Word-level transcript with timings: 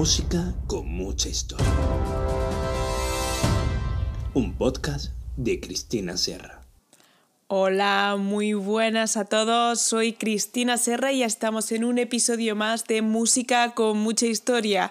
Música 0.00 0.54
con 0.66 0.88
mucha 0.88 1.28
historia. 1.28 1.66
Un 4.32 4.56
podcast 4.56 5.12
de 5.36 5.60
Cristina 5.60 6.16
Serra. 6.16 6.62
Hola, 7.48 8.16
muy 8.18 8.54
buenas 8.54 9.18
a 9.18 9.26
todos. 9.26 9.82
Soy 9.82 10.14
Cristina 10.14 10.78
Serra 10.78 11.12
y 11.12 11.22
estamos 11.22 11.70
en 11.70 11.84
un 11.84 11.98
episodio 11.98 12.56
más 12.56 12.86
de 12.86 13.02
Música 13.02 13.74
con 13.74 13.98
mucha 13.98 14.24
historia. 14.24 14.90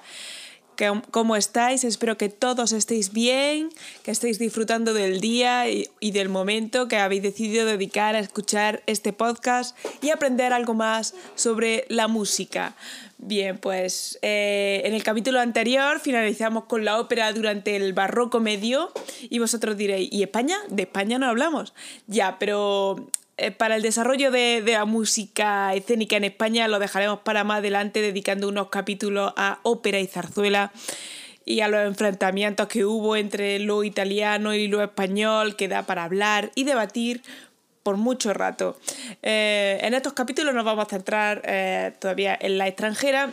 ¿Cómo 1.11 1.35
estáis? 1.35 1.83
Espero 1.83 2.17
que 2.17 2.29
todos 2.29 2.71
estéis 2.71 3.11
bien, 3.11 3.69
que 4.03 4.11
estéis 4.11 4.39
disfrutando 4.39 4.93
del 4.93 5.19
día 5.19 5.65
y, 5.69 6.11
del 6.11 6.29
momento 6.29 6.87
que 6.87 6.97
habéis 6.97 7.21
decidido 7.21 7.65
dedicar 7.65 8.15
a 8.15 8.19
escuchar 8.19 8.81
este 8.85 9.11
podcast 9.11 9.77
y 10.01 10.11
aprender 10.11 10.53
algo 10.53 10.73
más 10.73 11.15
sobre 11.35 11.85
la 11.89 12.07
música. 12.07 12.75
Bien, 13.17 13.57
pues 13.57 14.17
eh, 14.21 14.81
en 14.85 14.93
el 14.93 15.03
capítulo 15.03 15.41
anterior 15.41 15.99
finalizamos 15.99 16.63
con 16.63 16.85
la 16.85 16.97
ópera 16.97 17.33
durante 17.33 17.75
el 17.75 17.91
barroco 17.91 18.39
medio 18.39 18.93
y 19.29 19.39
vosotros 19.39 19.75
diréis, 19.75 20.07
¿y 20.13 20.23
España? 20.23 20.55
De 20.69 20.83
España 20.83 21.19
no 21.19 21.25
hablamos. 21.25 21.73
Ya, 22.07 22.37
pero 22.39 23.09
eh, 23.39 23.51
para 23.51 23.75
el 23.75 23.81
desarrollo 23.81 24.31
de, 24.31 24.61
la 24.65 24.85
música 24.85 25.73
escénica 25.73 26.17
en 26.17 26.25
España 26.25 26.67
lo 26.67 26.79
dejaremos 26.79 27.19
para 27.19 27.43
más 27.43 27.59
adelante 27.59 28.01
dedicando 28.01 28.47
unos 28.47 28.69
capítulos 28.69 29.33
a 29.37 29.59
ópera 29.63 29.99
y 29.99 30.07
zarzuela 30.07 30.71
y 31.45 31.61
a 31.61 31.67
los 31.67 31.85
enfrentamientos 31.85 32.67
que 32.67 32.85
hubo 32.85 33.15
entre 33.15 33.59
lo 33.59 33.83
italiano 33.83 34.53
y 34.53 34.67
lo 34.67 34.83
español 34.83 35.55
que 35.55 35.67
da 35.67 35.83
para 35.83 36.03
hablar 36.03 36.51
y 36.53 36.63
debatir 36.63 37.23
por 37.83 37.97
mucho 37.97 38.33
rato. 38.33 38.77
Eh, 39.23 39.79
en 39.81 39.93
estos 39.93 40.13
capítulos 40.13 40.53
nos 40.53 40.65
vamos 40.65 40.85
a 40.85 40.89
centrar 40.89 41.41
eh, 41.45 41.93
todavía 41.99 42.37
en 42.39 42.57
la 42.57 42.67
extranjera 42.67 43.31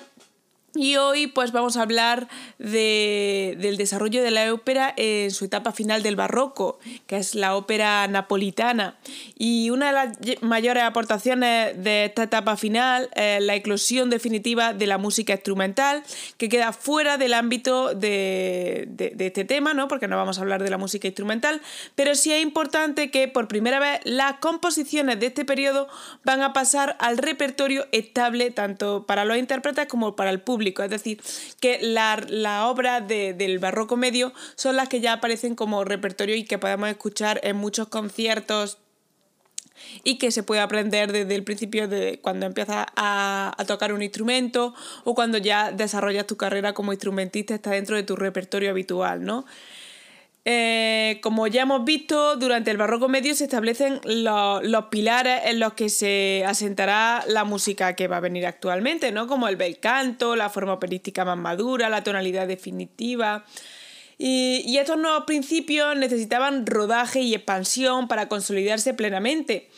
y 0.76 0.96
hoy 0.96 1.26
pues 1.26 1.52
vamos 1.52 1.76
a 1.76 1.82
hablar 1.82 2.28
del 2.58 3.76
desarrollo 3.76 4.22
de 4.22 4.30
la 4.30 4.52
ópera 4.52 4.92
en 4.96 5.30
su 5.30 5.44
etapa 5.46 5.72
final 5.72 6.02
del 6.02 6.16
barroco, 6.16 6.78
que 7.06 7.16
es 7.16 7.34
la 7.34 7.56
ópera 7.56 8.06
napolitana. 8.08 8.96
Y 9.38 9.70
una 9.70 9.86
de 9.86 9.92
las 9.92 10.42
mayores 10.42 10.82
aportaciones 10.82 11.82
de 11.82 12.06
esta 12.06 12.24
etapa 12.24 12.56
final 12.56 13.08
es 13.14 13.42
la 13.42 13.54
eclosión 13.54 14.10
definitiva 14.10 14.72
de 14.72 14.86
la 14.86 14.98
música 14.98 15.32
instrumental, 15.32 16.02
que 16.36 16.48
queda 16.48 16.72
fuera 16.72 17.18
del 17.18 17.34
ámbito 17.34 17.94
de, 17.94 18.88
este 19.18 19.44
tema, 19.44 19.74
¿no? 19.74 19.88
porque 19.88 20.08
no 20.08 20.16
vamos 20.16 20.38
a 20.38 20.42
hablar 20.42 20.62
de 20.62 20.70
la 20.70 20.78
música 20.78 21.06
instrumental, 21.06 21.60
pero 21.94 22.14
sí 22.14 22.32
es 22.32 22.42
importante 22.42 23.10
que 23.10 23.28
por 23.28 23.48
primera 23.48 23.78
vez 23.78 24.00
las 24.04 24.38
composiciones 24.38 25.20
de 25.20 25.26
este 25.26 25.44
periodo 25.44 25.88
van 26.24 26.42
a 26.42 26.52
pasar 26.52 26.96
al 27.00 27.18
repertorio 27.18 27.86
estable 27.92 28.50
tanto 28.50 29.06
para 29.06 29.24
los 29.24 29.36
intérpretes 29.36 29.86
como 29.86 30.16
para 30.16 30.30
el 30.30 30.40
público 30.40 30.65
es 30.66 30.90
decir, 30.90 31.20
que 31.60 31.78
las 31.82 32.30
la 32.30 32.68
obras 32.68 33.06
del 33.06 33.58
barroco 33.58 33.96
medio 33.96 34.32
son 34.54 34.76
las 34.76 34.88
que 34.88 35.00
ya 35.00 35.14
aparecen 35.14 35.54
como 35.54 35.84
repertorio 35.84 36.34
y 36.36 36.44
que 36.44 36.58
podemos 36.58 36.88
escuchar 36.88 37.40
en 37.42 37.56
muchos 37.56 37.88
conciertos 37.88 38.78
y 40.04 40.18
que 40.18 40.30
se 40.30 40.42
puede 40.42 40.60
aprender 40.60 41.12
desde 41.12 41.34
el 41.34 41.44
principio 41.44 41.88
de 41.88 42.18
cuando 42.22 42.46
empiezas 42.46 42.86
a, 42.96 43.54
a, 43.56 43.64
tocar 43.66 43.92
un 43.92 44.02
instrumento 44.02 44.74
o 45.04 45.14
cuando 45.14 45.38
ya 45.38 45.70
desarrollas 45.70 46.26
tu 46.26 46.36
carrera 46.36 46.72
como 46.72 46.92
instrumentista 46.92 47.54
está 47.54 47.70
dentro 47.70 47.96
de 47.96 48.02
tu 48.02 48.16
repertorio 48.16 48.70
habitual, 48.70 49.24
¿no? 49.24 49.44
Eh, 50.48 51.18
como 51.22 51.48
ya 51.48 51.62
hemos 51.62 51.84
visto, 51.84 52.36
durante 52.36 52.70
el 52.70 52.76
barroco 52.76 53.08
medio 53.08 53.34
se 53.34 53.42
establecen 53.42 54.00
los, 54.04 54.84
pilares 54.92 55.40
en 55.46 55.58
los 55.58 55.72
que 55.72 55.88
se 55.88 56.44
asentará 56.46 57.24
la 57.26 57.42
música 57.42 57.96
que 57.96 58.06
va 58.06 58.18
a 58.18 58.20
venir 58.20 58.46
actualmente, 58.46 59.10
¿no? 59.10 59.26
Como 59.26 59.48
el 59.48 59.56
bel 59.56 59.80
canto, 59.80 60.36
la 60.36 60.48
forma 60.48 60.74
operística 60.74 61.24
más 61.24 61.36
madura, 61.36 61.88
la 61.88 62.04
tonalidad 62.04 62.46
definitiva. 62.46 63.44
Y, 64.18 64.62
y 64.64 64.78
estos 64.78 64.96
nuevos 64.96 65.24
principios 65.24 65.96
necesitaban 65.96 66.64
rodaje 66.64 67.22
y 67.22 67.34
expansión 67.34 68.06
para 68.06 68.28
consolidarse 68.28 68.94
plenamente. 68.94 69.68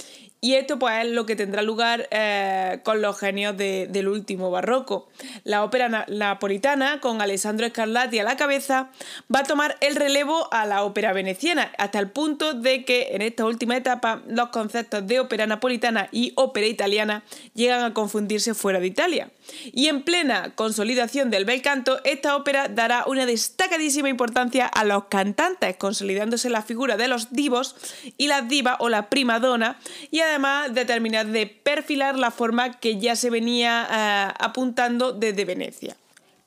Y 0.40 0.54
esto 0.54 0.78
pues 0.78 1.04
es 1.04 1.10
lo 1.10 1.26
que 1.26 1.34
tendrá 1.34 1.62
lugar 1.62 2.08
eh, 2.12 2.78
con 2.84 3.02
los 3.02 3.18
genios 3.18 3.56
del 3.56 4.06
último 4.06 4.52
barroco. 4.52 5.08
La 5.42 5.64
ópera 5.64 6.06
napolitana, 6.08 7.00
con 7.00 7.20
Alessandro 7.20 7.68
Scarlatti 7.68 8.20
a 8.20 8.24
la 8.24 8.36
cabeza, 8.36 8.90
va 9.34 9.40
a 9.40 9.44
tomar 9.44 9.76
el 9.80 9.96
relevo 9.96 10.48
a 10.52 10.64
la 10.64 10.84
ópera 10.84 11.12
veneciana, 11.12 11.72
hasta 11.76 11.98
el 11.98 12.10
punto 12.10 12.54
de 12.54 12.84
que 12.84 13.08
en 13.12 13.22
esta 13.22 13.44
última 13.46 13.76
etapa 13.76 14.22
los 14.28 14.50
conceptos 14.50 15.04
de 15.08 15.18
ópera 15.18 15.46
napolitana 15.48 16.08
y 16.12 16.32
ópera 16.36 16.66
italiana 16.66 17.24
llegan 17.54 17.82
a 17.82 17.92
confundirse 17.92 18.54
fuera 18.54 18.78
de 18.78 18.86
Italia. 18.86 19.30
Y 19.72 19.88
en 19.88 20.02
plena 20.02 20.54
consolidación 20.54 21.30
del 21.30 21.44
bel 21.44 21.62
canto, 21.62 22.00
esta 22.04 22.36
ópera 22.36 22.68
dará 22.68 23.04
una 23.06 23.26
destacadísima 23.26 24.08
importancia 24.08 24.66
a 24.66 24.84
los 24.84 25.04
cantantes, 25.04 25.76
consolidándose 25.76 26.50
la 26.50 26.62
figura 26.62 26.96
de 26.96 27.08
los 27.08 27.32
divos 27.32 27.76
y 28.16 28.28
las 28.28 28.48
divas 28.48 28.76
o 28.80 28.88
la 28.88 29.08
prima 29.08 29.40
donna, 29.40 29.78
y 30.10 30.20
además 30.20 30.74
de 30.74 30.84
terminar 30.84 31.26
de 31.26 31.46
perfilar 31.46 32.16
la 32.16 32.30
forma 32.30 32.78
que 32.78 32.98
ya 32.98 33.16
se 33.16 33.30
venía 33.30 33.88
eh, 33.90 34.34
apuntando 34.38 35.12
desde 35.12 35.44
Venecia. 35.44 35.96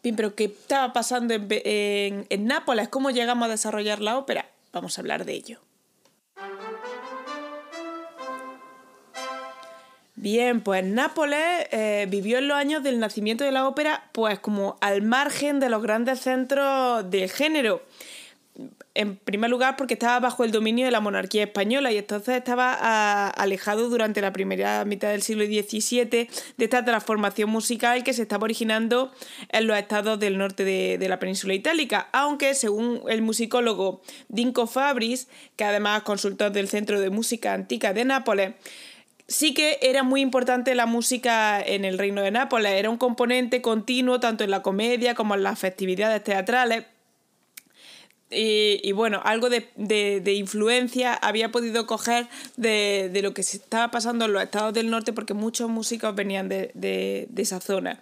Bien, 0.04 0.16
pero 0.16 0.36
¿qué 0.36 0.46
estaba 0.46 0.94
pasando 0.94 1.34
en 1.34 2.46
Nápoles? 2.46 2.90
¿Cómo 2.90 3.12
llegamos 3.12 3.46
a 3.46 3.52
desarrollar 3.52 4.02
la 4.02 4.18
ópera? 4.18 4.50
Vamos 4.74 4.98
a 4.98 5.02
hablar 5.02 5.26
de 5.26 5.34
ello. 5.34 5.60
Bien, 10.22 10.62
pues 10.62 10.86
Nápoles 10.86 11.66
eh, 11.72 12.06
vivió 12.08 12.38
en 12.38 12.48
los 12.48 12.56
años 12.56 12.84
del 12.84 13.00
nacimiento 13.00 13.44
de 13.44 13.52
la 13.52 13.68
ópera, 13.68 14.08
pues 14.12 14.38
como 14.38 14.78
al 14.80 15.02
margen 15.02 15.60
de 15.60 15.68
los 15.68 15.82
grandes 15.82 16.20
centros 16.20 17.10
del 17.10 17.28
género. 17.28 17.82
En 18.94 19.16
primer 19.16 19.50
lugar, 19.50 19.78
porque 19.78 19.96
estaba 19.96 20.20
bajo 20.20 20.44
el 20.44 20.52
dominio 20.52 20.86
de 20.86 20.92
la 20.92 21.00
monarquía 21.00 21.46
española 21.46 21.92
y 21.92 21.98
entonces 21.98 22.36
estaba 22.36 22.78
ah, 22.80 23.30
alejado 23.30 23.90
durante 23.90 24.22
la 24.22 24.32
primera 24.32 24.86
mitad 24.86 25.10
del 25.10 25.24
siglo 25.24 25.44
XVII 25.44 26.06
de 26.06 26.30
esta 26.60 26.86
transformación 26.86 27.50
musical 27.50 28.04
que 28.04 28.14
se 28.14 28.22
estaba 28.22 28.44
originando 28.44 29.12
en 29.50 29.66
los 29.66 29.76
estados 29.76 30.20
del 30.20 30.38
norte 30.38 30.64
de, 30.64 31.00
de 31.00 31.10
la 31.10 31.18
península 31.18 31.56
itálica. 31.56 32.10
Aunque, 32.12 32.54
según 32.54 33.02
el 33.10 33.24
musicólogo 33.24 34.04
Dinko 34.30 34.68
Fabris, 34.68 35.28
que 35.56 35.64
además 35.64 36.00
es 36.00 36.04
consultor 36.04 36.52
del 36.52 36.70
Centro 36.70 37.00
de 37.00 37.10
Música 37.10 37.54
Antica 37.54 37.92
de 37.94 38.06
Nápoles, 38.06 38.54
sí 39.32 39.54
que 39.54 39.80
era 39.82 40.04
muy 40.04 40.22
importante 40.22 40.76
la 40.76 40.86
música 40.86 41.62
en 41.62 41.86
el 41.86 41.98
Reino 41.98 42.22
de 42.22 42.32
Nápoles, 42.32 42.74
era 42.74 42.90
un 42.90 42.98
componente 42.98 43.62
continuo 43.62 44.20
tanto 44.20 44.44
en 44.44 44.52
la 44.52 44.62
comedia 44.62 45.16
como 45.16 45.36
en 45.36 45.44
las 45.44 45.58
festividades 45.58 46.24
teatrales. 46.24 46.86
Y, 48.34 48.94
bueno, 48.94 49.20
algo 49.26 49.50
de, 49.50 50.34
influencia 50.34 51.14
había 51.14 51.52
podido 51.52 51.86
coger 51.86 52.28
de, 52.56 53.20
lo 53.22 53.34
que 53.34 53.44
se 53.44 53.58
estaba 53.58 53.92
pasando 53.92 54.24
en 54.24 54.32
los 54.32 54.42
estados 54.42 54.74
del 54.74 54.90
norte 54.90 55.12
porque 55.12 55.34
muchos 55.34 55.70
músicos 55.70 56.16
venían 56.16 56.48
de, 56.48 57.28
esa 57.36 57.60
zona. 57.60 58.00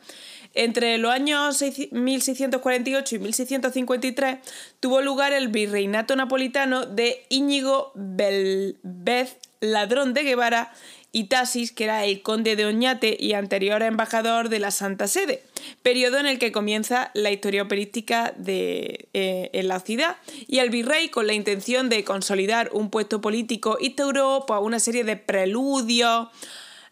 Entre 0.54 0.98
los 0.98 1.12
años 1.12 1.64
1648 1.92 3.16
y 3.16 3.20
1653 3.20 4.38
tuvo 4.80 5.02
lugar 5.02 5.32
el 5.32 5.48
virreinato 5.48 6.16
napolitano 6.16 6.86
de 6.86 7.24
Íñigo 7.30 7.92
Belvez 7.94 9.38
Ladrón 9.62 10.14
de 10.14 10.24
Guevara 10.24 10.72
y 11.12 11.26
Tasis, 11.26 11.72
que 11.72 11.86
era 11.86 12.06
el 12.06 12.22
conde 12.22 12.56
de 12.56 12.66
Oñate 12.66 13.18
y 13.20 13.34
anterior 13.34 13.82
embajador 13.82 14.50
de 14.50 14.60
la 14.60 14.72
Santa 14.72 15.08
Sede, 15.08 15.44
periodo 15.82 16.20
en 16.20 16.28
el 16.28 16.38
que 16.38 16.52
comienza 16.52 17.12
la 17.14 17.32
historia 17.32 17.64
operística 17.64 18.34
de, 18.38 19.08
eh, 19.14 19.50
en 19.54 19.68
la 19.68 19.80
ciudad. 19.80 20.18
Y 20.48 20.60
el 20.60 20.70
virrey, 20.70 21.10
con 21.10 21.26
la 21.26 21.34
intención 21.34 21.90
de 21.90 22.04
consolidar 22.04 22.70
un 22.74 22.90
puesto 22.90 23.22
político, 23.22 23.78
instauró 23.80 24.46
pues, 24.48 24.60
una 24.62 24.80
serie 24.80 25.04
de 25.04 25.18
preludios, 25.18 26.28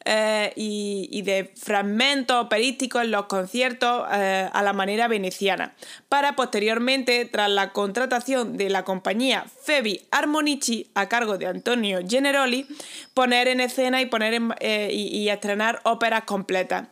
eh, 0.10 0.54
y, 0.56 1.22
de 1.24 1.52
fragmentos 1.58 2.46
operísticos 2.46 3.04
en 3.04 3.12
los 3.12 3.26
conciertos 3.26 4.08
eh, 4.14 4.50
a 4.54 4.64
la 4.64 4.72
manera 4.72 5.10
veneciana, 5.10 5.76
para 6.08 6.38
posteriormente, 6.38 7.26
tras 7.26 7.50
la 7.50 7.74
contratación 7.74 8.56
de 8.56 8.70
la 8.70 8.86
compañía 8.86 9.44
Febi 9.64 10.08
Armonici 10.12 10.88
a 10.96 11.10
cargo 11.10 11.38
de 11.38 11.48
Antonio 11.48 12.00
Generoli, 12.08 12.66
poner 13.14 13.50
en 13.50 13.60
escena 13.60 14.00
y, 14.00 14.06
poner 14.06 14.42
eh, 14.62 14.90
y 14.94 15.28
estrenar 15.28 15.82
óperas 15.84 16.24
completas. 16.24 16.88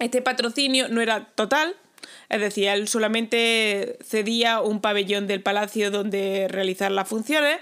Este 0.00 0.20
patrocinio 0.20 0.88
no 0.88 1.00
era 1.00 1.26
total, 1.36 1.76
es 2.28 2.40
decir, 2.40 2.66
él 2.66 2.88
solamente 2.88 3.98
cedía 4.04 4.60
un 4.60 4.80
pabellón 4.80 5.28
del 5.28 5.44
palacio 5.44 5.92
donde 5.92 6.48
realizar 6.48 6.90
las 6.90 7.08
funciones 7.08 7.58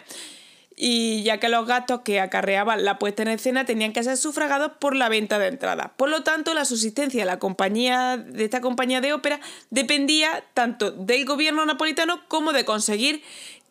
y 0.77 1.23
ya 1.23 1.39
que 1.39 1.49
los 1.49 1.67
gastos 1.67 2.01
que 2.01 2.21
acarreaban 2.21 2.85
la 2.85 2.99
puesta 2.99 3.23
en 3.23 3.29
escena 3.29 3.65
tenían 3.65 3.93
que 3.93 4.03
ser 4.03 4.17
sufragados 4.17 4.73
por 4.79 4.97
la 4.97 5.09
venta 5.09 5.39
de 5.39 5.49
entradas. 5.49 5.91
Por 5.97 6.09
lo 6.09 6.23
tanto, 6.23 6.55
la 6.55 6.65
subsistencia 6.65 7.21
de 7.21 7.27
la 7.27 7.39
compañía 7.39 8.17
de 8.17 8.45
esta 8.45 8.61
compañía 8.61 9.01
de 9.01 9.13
ópera 9.13 9.41
dependía 9.71 10.45
tanto 10.55 10.91
del 10.91 11.25
gobierno 11.25 11.65
napolitano 11.65 12.27
como 12.29 12.53
de 12.53 12.65
conseguir 12.65 13.23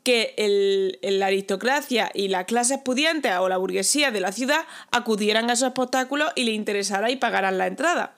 que 0.03 0.99
la 1.01 1.27
aristocracia 1.27 2.11
y 2.13 2.27
las 2.27 2.45
clases 2.45 2.79
pudientes 2.79 3.33
o 3.37 3.47
la 3.47 3.57
burguesía 3.57 4.11
de 4.11 4.19
la 4.19 4.31
ciudad 4.31 4.65
acudieran 4.91 5.49
a 5.49 5.53
esos 5.53 5.69
espectáculos 5.69 6.31
y 6.35 6.43
le 6.43 6.51
interesara 6.51 7.09
y 7.09 7.15
pagaran 7.15 7.57
la 7.57 7.67
entrada. 7.67 8.15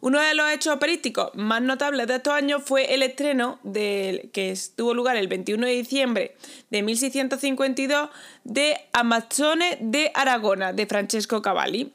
Uno 0.00 0.20
de 0.20 0.34
los 0.34 0.50
hechos 0.50 0.74
operísticos 0.74 1.30
más 1.34 1.62
notables 1.62 2.06
de 2.06 2.16
estos 2.16 2.34
años 2.34 2.62
fue 2.64 2.94
el 2.94 3.02
estreno 3.02 3.58
que 3.72 4.58
tuvo 4.76 4.94
lugar 4.94 5.16
el 5.16 5.28
21 5.28 5.66
de 5.66 5.72
diciembre 5.72 6.36
de 6.70 6.82
1652 6.82 8.10
de 8.44 8.78
Amazzone 8.92 9.78
de 9.80 10.10
Aragona 10.14 10.72
de 10.72 10.86
Francesco 10.86 11.42
Cavalli 11.42 11.92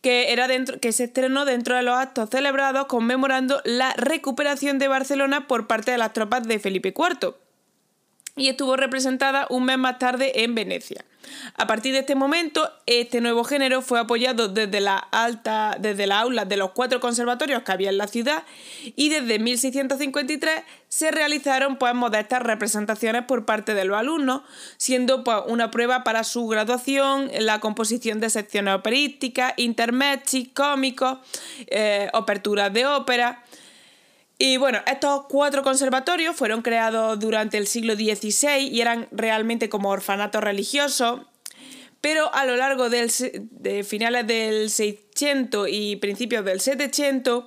que, 0.00 0.32
era 0.32 0.48
dentro, 0.48 0.80
que 0.80 0.92
se 0.92 1.04
estrenó 1.04 1.44
dentro 1.44 1.76
de 1.76 1.82
los 1.82 1.94
actos 1.94 2.30
celebrados 2.30 2.86
conmemorando 2.86 3.60
la 3.64 3.92
recuperación 3.94 4.78
de 4.78 4.88
Barcelona 4.88 5.46
por 5.46 5.66
parte 5.66 5.90
de 5.90 5.98
las 5.98 6.12
tropas 6.12 6.46
de 6.48 6.58
Felipe 6.58 6.94
IV 6.96 7.34
y 8.36 8.48
estuvo 8.48 8.76
representada 8.76 9.46
un 9.50 9.64
mes 9.64 9.78
más 9.78 9.98
tarde 9.98 10.44
en 10.44 10.54
Venecia. 10.54 11.04
A 11.56 11.66
partir 11.66 11.92
de 11.92 12.00
este 12.00 12.14
momento, 12.14 12.70
este 12.86 13.20
nuevo 13.20 13.44
género 13.44 13.82
fue 13.82 14.00
apoyado 14.00 14.48
desde 14.48 14.80
la 14.80 14.96
alta, 14.96 15.76
desde 15.78 16.06
las 16.06 16.22
aulas 16.22 16.48
de 16.48 16.56
los 16.56 16.72
cuatro 16.72 17.00
conservatorios 17.00 17.62
que 17.62 17.72
había 17.72 17.90
en 17.90 17.98
la 17.98 18.06
ciudad 18.06 18.44
y 18.96 19.10
desde 19.10 19.38
1653 19.38 20.62
se 20.88 21.10
realizaron 21.10 21.76
pues, 21.76 21.94
modestas 21.94 22.42
representaciones 22.42 23.24
por 23.24 23.44
parte 23.44 23.74
de 23.74 23.84
los 23.84 23.96
alumnos, 23.96 24.42
siendo 24.76 25.22
pues, 25.22 25.38
una 25.46 25.70
prueba 25.70 26.04
para 26.04 26.24
su 26.24 26.46
graduación, 26.48 27.30
la 27.38 27.60
composición 27.60 28.20
de 28.20 28.30
secciones 28.30 28.74
operísticas, 28.74 29.54
intermezzi, 29.56 30.46
cómicos, 30.46 31.18
eh, 31.68 32.08
aperturas 32.12 32.72
de 32.72 32.86
ópera. 32.86 33.44
Y 34.42 34.56
bueno, 34.56 34.78
estos 34.86 35.26
cuatro 35.28 35.62
conservatorios 35.62 36.34
fueron 36.34 36.62
creados 36.62 37.20
durante 37.20 37.58
el 37.58 37.66
siglo 37.66 37.94
XVI 37.94 38.70
y 38.72 38.80
eran 38.80 39.06
realmente 39.10 39.68
como 39.68 39.90
orfanatos 39.90 40.42
religiosos, 40.42 41.20
pero 42.00 42.34
a 42.34 42.46
lo 42.46 42.56
largo 42.56 42.88
de 42.88 43.84
finales 43.86 44.26
del 44.26 44.70
600 44.70 45.68
y 45.70 45.96
principios 45.96 46.42
del 46.46 46.60
700, 46.60 47.44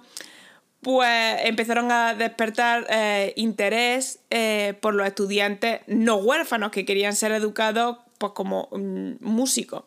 pues 0.81 1.39
empezaron 1.45 1.91
a 1.91 2.13
despertar 2.13 2.85
eh, 2.87 3.33
interés 3.37 4.19
eh, 4.29 4.75
por 4.79 4.93
los 4.93 5.07
estudiantes 5.07 5.81
no 5.87 6.17
huérfanos 6.17 6.69
que 6.69 6.85
querían 6.85 7.15
ser 7.15 7.31
educados 7.31 7.97
pues, 8.19 8.33
como 8.33 8.69
mm, 8.71 9.13
músicos. 9.19 9.81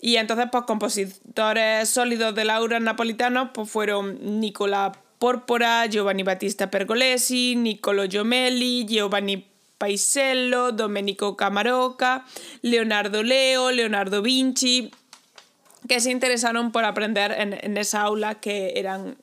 Y 0.00 0.14
entonces, 0.14 0.46
pues 0.52 0.62
compositores 0.62 1.88
sólidos 1.88 2.36
de 2.36 2.44
laura 2.44 2.78
napolitanos 2.78 3.50
pues, 3.52 3.68
fueron 3.68 4.40
Nicolás 4.40 4.92
Porpora, 5.18 5.86
Giovanni 5.86 6.22
Battista 6.22 6.68
Pergolesi, 6.68 7.56
Niccolo 7.56 8.06
Giomelli, 8.06 8.84
Giovanni 8.84 9.44
Paisiello, 9.78 10.72
Domenico 10.72 11.36
Camarocca, 11.36 12.24
Leonardo 12.62 13.22
Leo, 13.22 13.70
Leonardo 13.70 14.22
Vinci, 14.22 14.90
que 15.88 16.00
se 16.00 16.10
interesaron 16.10 16.72
por 16.72 16.84
aprender 16.84 17.32
en, 17.38 17.76
esa 17.76 18.02
aula 18.02 18.36
que, 18.36 18.72
eran, 18.76 19.16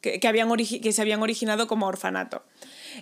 que, 0.00 0.20
habían 0.26 0.48
que 0.56 0.92
se 0.92 1.02
habían 1.02 1.22
originado 1.22 1.66
como 1.66 1.86
orfanato. 1.86 2.42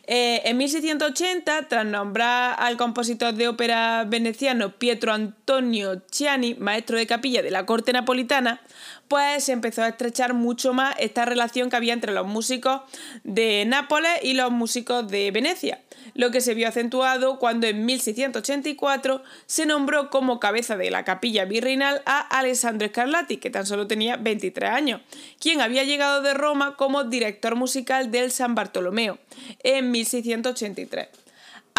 Eh, 0.06 0.42
en 0.44 0.56
1680, 0.58 1.68
tras 1.68 1.86
nombrar 1.86 2.56
al 2.58 2.76
compositor 2.76 3.34
de 3.34 3.48
ópera 3.48 4.04
veneciano 4.06 4.72
Pietro 4.78 5.12
Antonio 5.12 6.02
Ciani, 6.10 6.54
maestro 6.54 6.98
de 6.98 7.06
capilla 7.06 7.42
de 7.42 7.50
la 7.50 7.66
corte 7.66 7.92
napolitana, 7.92 8.60
pues 9.08 9.44
se 9.44 9.52
empezó 9.52 9.82
a 9.82 9.88
estrechar 9.88 10.34
mucho 10.34 10.72
más 10.72 10.94
esta 10.98 11.24
relación 11.24 11.70
que 11.70 11.76
había 11.76 11.94
entre 11.94 12.12
los 12.12 12.26
músicos 12.26 12.82
de 13.24 13.64
Nápoles 13.66 14.12
y 14.22 14.34
los 14.34 14.50
músicos 14.50 15.08
de 15.08 15.30
Venecia, 15.30 15.80
lo 16.14 16.30
que 16.30 16.40
se 16.40 16.54
vio 16.54 16.68
acentuado 16.68 17.38
cuando 17.38 17.66
en 17.66 17.86
1684 17.86 19.22
se 19.46 19.66
nombró 19.66 20.10
como 20.10 20.38
cabeza 20.38 20.76
de 20.76 20.90
la 20.90 21.04
capilla 21.04 21.46
virreinal 21.46 22.02
a 22.06 22.20
Alessandro 22.20 22.88
Scarlatti, 22.88 23.38
que 23.38 23.50
tan 23.50 23.66
solo 23.66 23.86
tenía 23.86 24.16
23 24.16 24.70
años, 24.70 25.00
quien 25.40 25.60
había 25.60 25.84
llegado 25.84 26.22
de 26.22 26.34
Roma 26.34 26.76
como 26.76 27.04
director 27.04 27.56
musical 27.56 28.10
del 28.10 28.30
San 28.30 28.54
Bartolomeo 28.54 29.18
en 29.62 29.90
1683. 29.90 31.08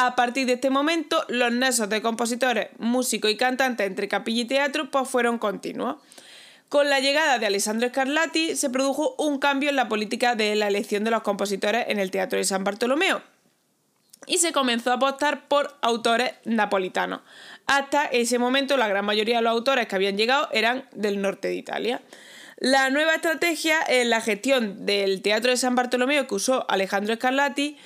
A 0.02 0.16
partir 0.16 0.48
de 0.48 0.54
este 0.54 0.70
momento, 0.70 1.26
los 1.28 1.52
nexos 1.52 1.90
de 1.90 2.02
compositores, 2.02 2.70
músicos 2.78 3.30
y 3.32 3.36
cantantes 3.36 3.86
entre 3.86 4.08
capilla 4.08 4.44
y 4.44 4.46
teatro 4.46 4.90
pues 4.90 5.10
fueron 5.10 5.38
continuos. 5.38 5.98
Con 6.70 6.88
la 6.88 7.00
llegada 7.00 7.40
de 7.40 7.48
Alessandro 7.48 7.90
Scarlatti 7.90 8.56
se 8.56 8.70
produjo 8.70 9.16
un 9.18 9.40
cambio 9.40 9.72
en 9.72 9.76
la 9.76 9.90
política 9.90 10.36
de 10.36 10.56
la 10.56 10.68
elección 10.68 11.04
de 11.04 11.10
los 11.10 11.24
compositores 11.24 11.86
en 11.88 11.98
el 12.00 12.12
Teatro 12.12 12.38
de 12.38 12.44
San 12.44 12.64
Bartolomeo 12.64 13.24
y 14.28 14.38
se 14.38 14.52
comenzó 14.52 14.92
a 14.92 14.96
apostar 14.96 15.48
por 15.48 15.76
autores 15.82 16.34
napolitanos. 16.46 17.22
Hasta 17.66 18.06
ese 18.06 18.38
momento 18.38 18.78
la 18.78 18.88
gran 18.88 19.04
mayoría 19.04 19.38
de 19.38 19.42
los 19.42 19.52
autores 19.52 19.88
que 19.88 19.96
habían 19.96 20.16
llegado 20.16 20.48
eran 20.52 20.88
del 20.92 21.20
norte 21.20 21.48
de 21.48 21.56
Italia. 21.56 22.02
La 22.58 22.92
nueva 22.92 23.16
estrategia 23.16 23.80
en 23.88 24.12
la 24.12 24.22
gestión 24.22 24.86
del 24.86 25.24
Teatro 25.24 25.50
de 25.50 25.58
San 25.58 25.74
Bartolomeo 25.74 26.28
que 26.28 26.36
usó 26.36 26.70
Alejandro 26.70 27.16
Scarlatti 27.16 27.78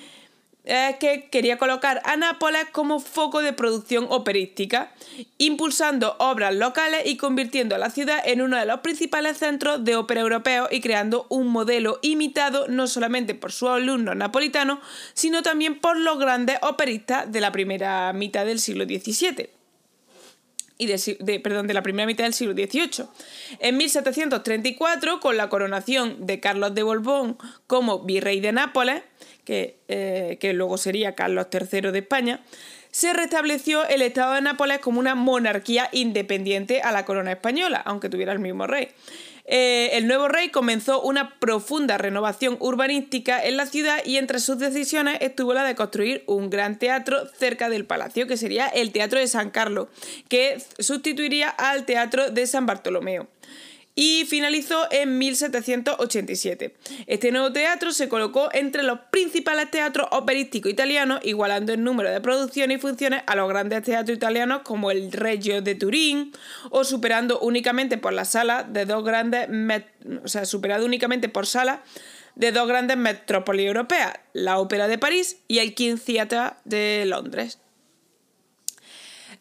es 0.64 0.96
que 0.98 1.28
quería 1.30 1.58
colocar 1.58 2.02
a 2.06 2.16
Nápoles 2.16 2.66
como 2.72 3.00
foco 3.00 3.42
de 3.42 3.54
producción 3.54 4.08
operística, 4.10 4.92
impulsando 5.38 6.16
obras 6.20 6.56
locales 6.56 7.02
y 7.06 7.18
convirtiendo 7.18 7.76
a 7.76 7.78
la 7.78 7.90
ciudad 7.90 8.20
en 8.26 8.42
uno 8.42 8.58
de 8.58 8.66
los 8.66 8.80
principales 8.80 9.38
centros 9.38 9.84
de 9.84 9.96
ópera 9.96 10.22
europeos 10.22 10.70
y 10.72 10.80
creando 10.80 11.26
un 11.30 11.48
modelo 11.48 12.00
imitado 12.02 12.68
no 12.68 12.88
solamente 12.88 13.36
por 13.36 13.52
sus 13.52 13.70
alumnos 13.70 14.16
napolitanos, 14.16 14.80
sino 15.14 15.44
también 15.44 15.80
por 15.80 15.98
los 15.98 16.18
grandes 16.18 16.58
operistas 16.62 17.32
de 17.32 17.42
la 17.42 17.52
primera 17.52 18.14
mitad 18.14 18.46
del 18.46 18.60
siglo 18.60 18.86
XVII 18.86 19.63
de, 20.86 21.40
perdón, 21.40 21.68
de 21.68 21.74
la 21.74 21.84
primera 21.84 22.06
mitad 22.06 22.24
del 22.24 22.34
siglo 22.34 22.54
XVIII. 22.54 23.06
En 23.60 23.78
1734, 23.78 25.20
con 25.20 25.38
la 25.38 25.50
coronación 25.50 26.26
de 26.26 26.40
Carlos 26.40 26.76
de 26.76 26.84
Borbón 26.84 27.38
como 27.68 28.00
virrey 28.00 28.40
de 28.40 28.52
Nápoles, 28.52 29.04
eh, 29.46 30.38
que, 30.40 30.54
luego 30.54 30.78
sería 30.78 31.16
Carlos 31.16 31.48
III 31.52 31.92
de 31.92 32.00
España, 32.00 32.42
se 32.92 33.12
restableció 33.12 33.86
el 33.88 34.02
Estado 34.02 34.34
de 34.34 34.42
Nápoles 34.42 34.80
como 34.80 35.00
una 35.00 35.16
monarquía 35.16 35.90
independiente 35.92 36.82
a 36.82 36.92
la 36.92 37.06
corona 37.06 37.32
española, 37.32 37.82
aunque 37.86 38.08
tuviera 38.08 38.32
el 38.32 38.40
mismo 38.40 38.68
rey. 38.68 38.90
Eh, 39.46 39.98
el 39.98 40.08
nuevo 40.08 40.30
rey 40.30 40.50
comenzó 40.50 41.02
una 41.02 41.38
profunda 41.40 41.98
renovación 41.98 42.56
urbanística 42.60 43.44
en 43.44 43.58
la 43.58 43.66
ciudad 43.66 43.98
y 44.06 44.16
entre 44.16 44.40
sus 44.40 44.58
decisiones 44.58 45.18
estuvo 45.20 45.54
la 45.54 45.66
de 45.66 45.76
construir 45.76 46.24
un 46.28 46.50
gran 46.50 46.80
teatro 46.80 47.28
cerca 47.38 47.70
del 47.70 47.86
palacio, 47.86 48.26
que 48.26 48.38
sería 48.38 48.68
el 48.68 48.92
Teatro 48.92 49.20
de 49.20 49.28
San 49.28 49.50
Carlos, 49.50 49.90
que 50.30 50.64
sustituiría 50.80 51.50
al 51.50 51.86
Teatro 51.86 52.30
de 52.30 52.48
San 52.48 52.66
Bartolomeo 52.66 53.28
y 53.96 54.26
finalizó 54.26 54.88
en 54.92 55.18
1787. 55.18 56.76
Este 57.06 57.32
nuevo 57.32 57.52
teatro 57.52 57.92
se 57.92 58.10
colocó 58.10 58.50
entre 58.54 58.84
los 58.84 59.00
principales 59.12 59.70
teatros 59.70 60.08
operísticos 60.12 60.72
italianos, 60.72 61.20
igualando 61.24 61.74
el 61.74 61.84
número 61.84 62.10
de 62.10 62.20
producciones 62.22 62.78
y 62.78 62.82
funciones 62.82 63.22
a 63.28 63.36
los 63.36 63.48
grandes 63.48 63.84
teatros 63.84 64.18
italianos 64.18 64.62
como 64.64 64.90
el 64.90 65.12
Reggio 65.12 65.62
de 65.62 65.76
Turín, 65.76 66.32
o 66.72 66.84
superando 66.84 67.40
únicamente 67.40 67.98
por 67.98 68.14
la 68.14 68.26
sala 68.26 68.64
de 68.64 68.86
dos 68.86 69.04
grandes, 69.04 69.48
o 70.24 70.28
sea, 70.28 70.46
superado 70.46 70.86
únicamente 70.86 71.30
por 71.30 71.46
salas 71.46 71.80
de 72.36 72.52
dos 72.52 72.68
grandes 72.68 72.98
metrópolis 72.98 73.68
europeas, 73.68 74.14
la 74.34 74.58
Ópera 74.58 74.88
de 74.88 74.98
París 74.98 75.38
y 75.48 75.60
el 75.60 75.76
King 75.76 75.98
Theatre 76.04 76.54
de 76.66 77.06
Londres. 77.06 77.60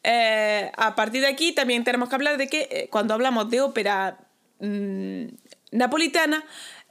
Eh, 0.05 0.71
a 0.77 0.95
partir 0.97 1.21
de 1.21 1.29
aquí 1.29 1.53
también 1.53 1.85
tenemos 1.85 2.09
que 2.09 2.15
hablar 2.17 2.37
de 2.37 2.49
que 2.49 2.69
eh, 2.71 2.89
cuando 2.91 3.15
hablamos 3.15 3.49
de 3.51 3.61
ópera 3.61 4.19
Mm, 4.63 5.27
napolitana, 5.73 6.45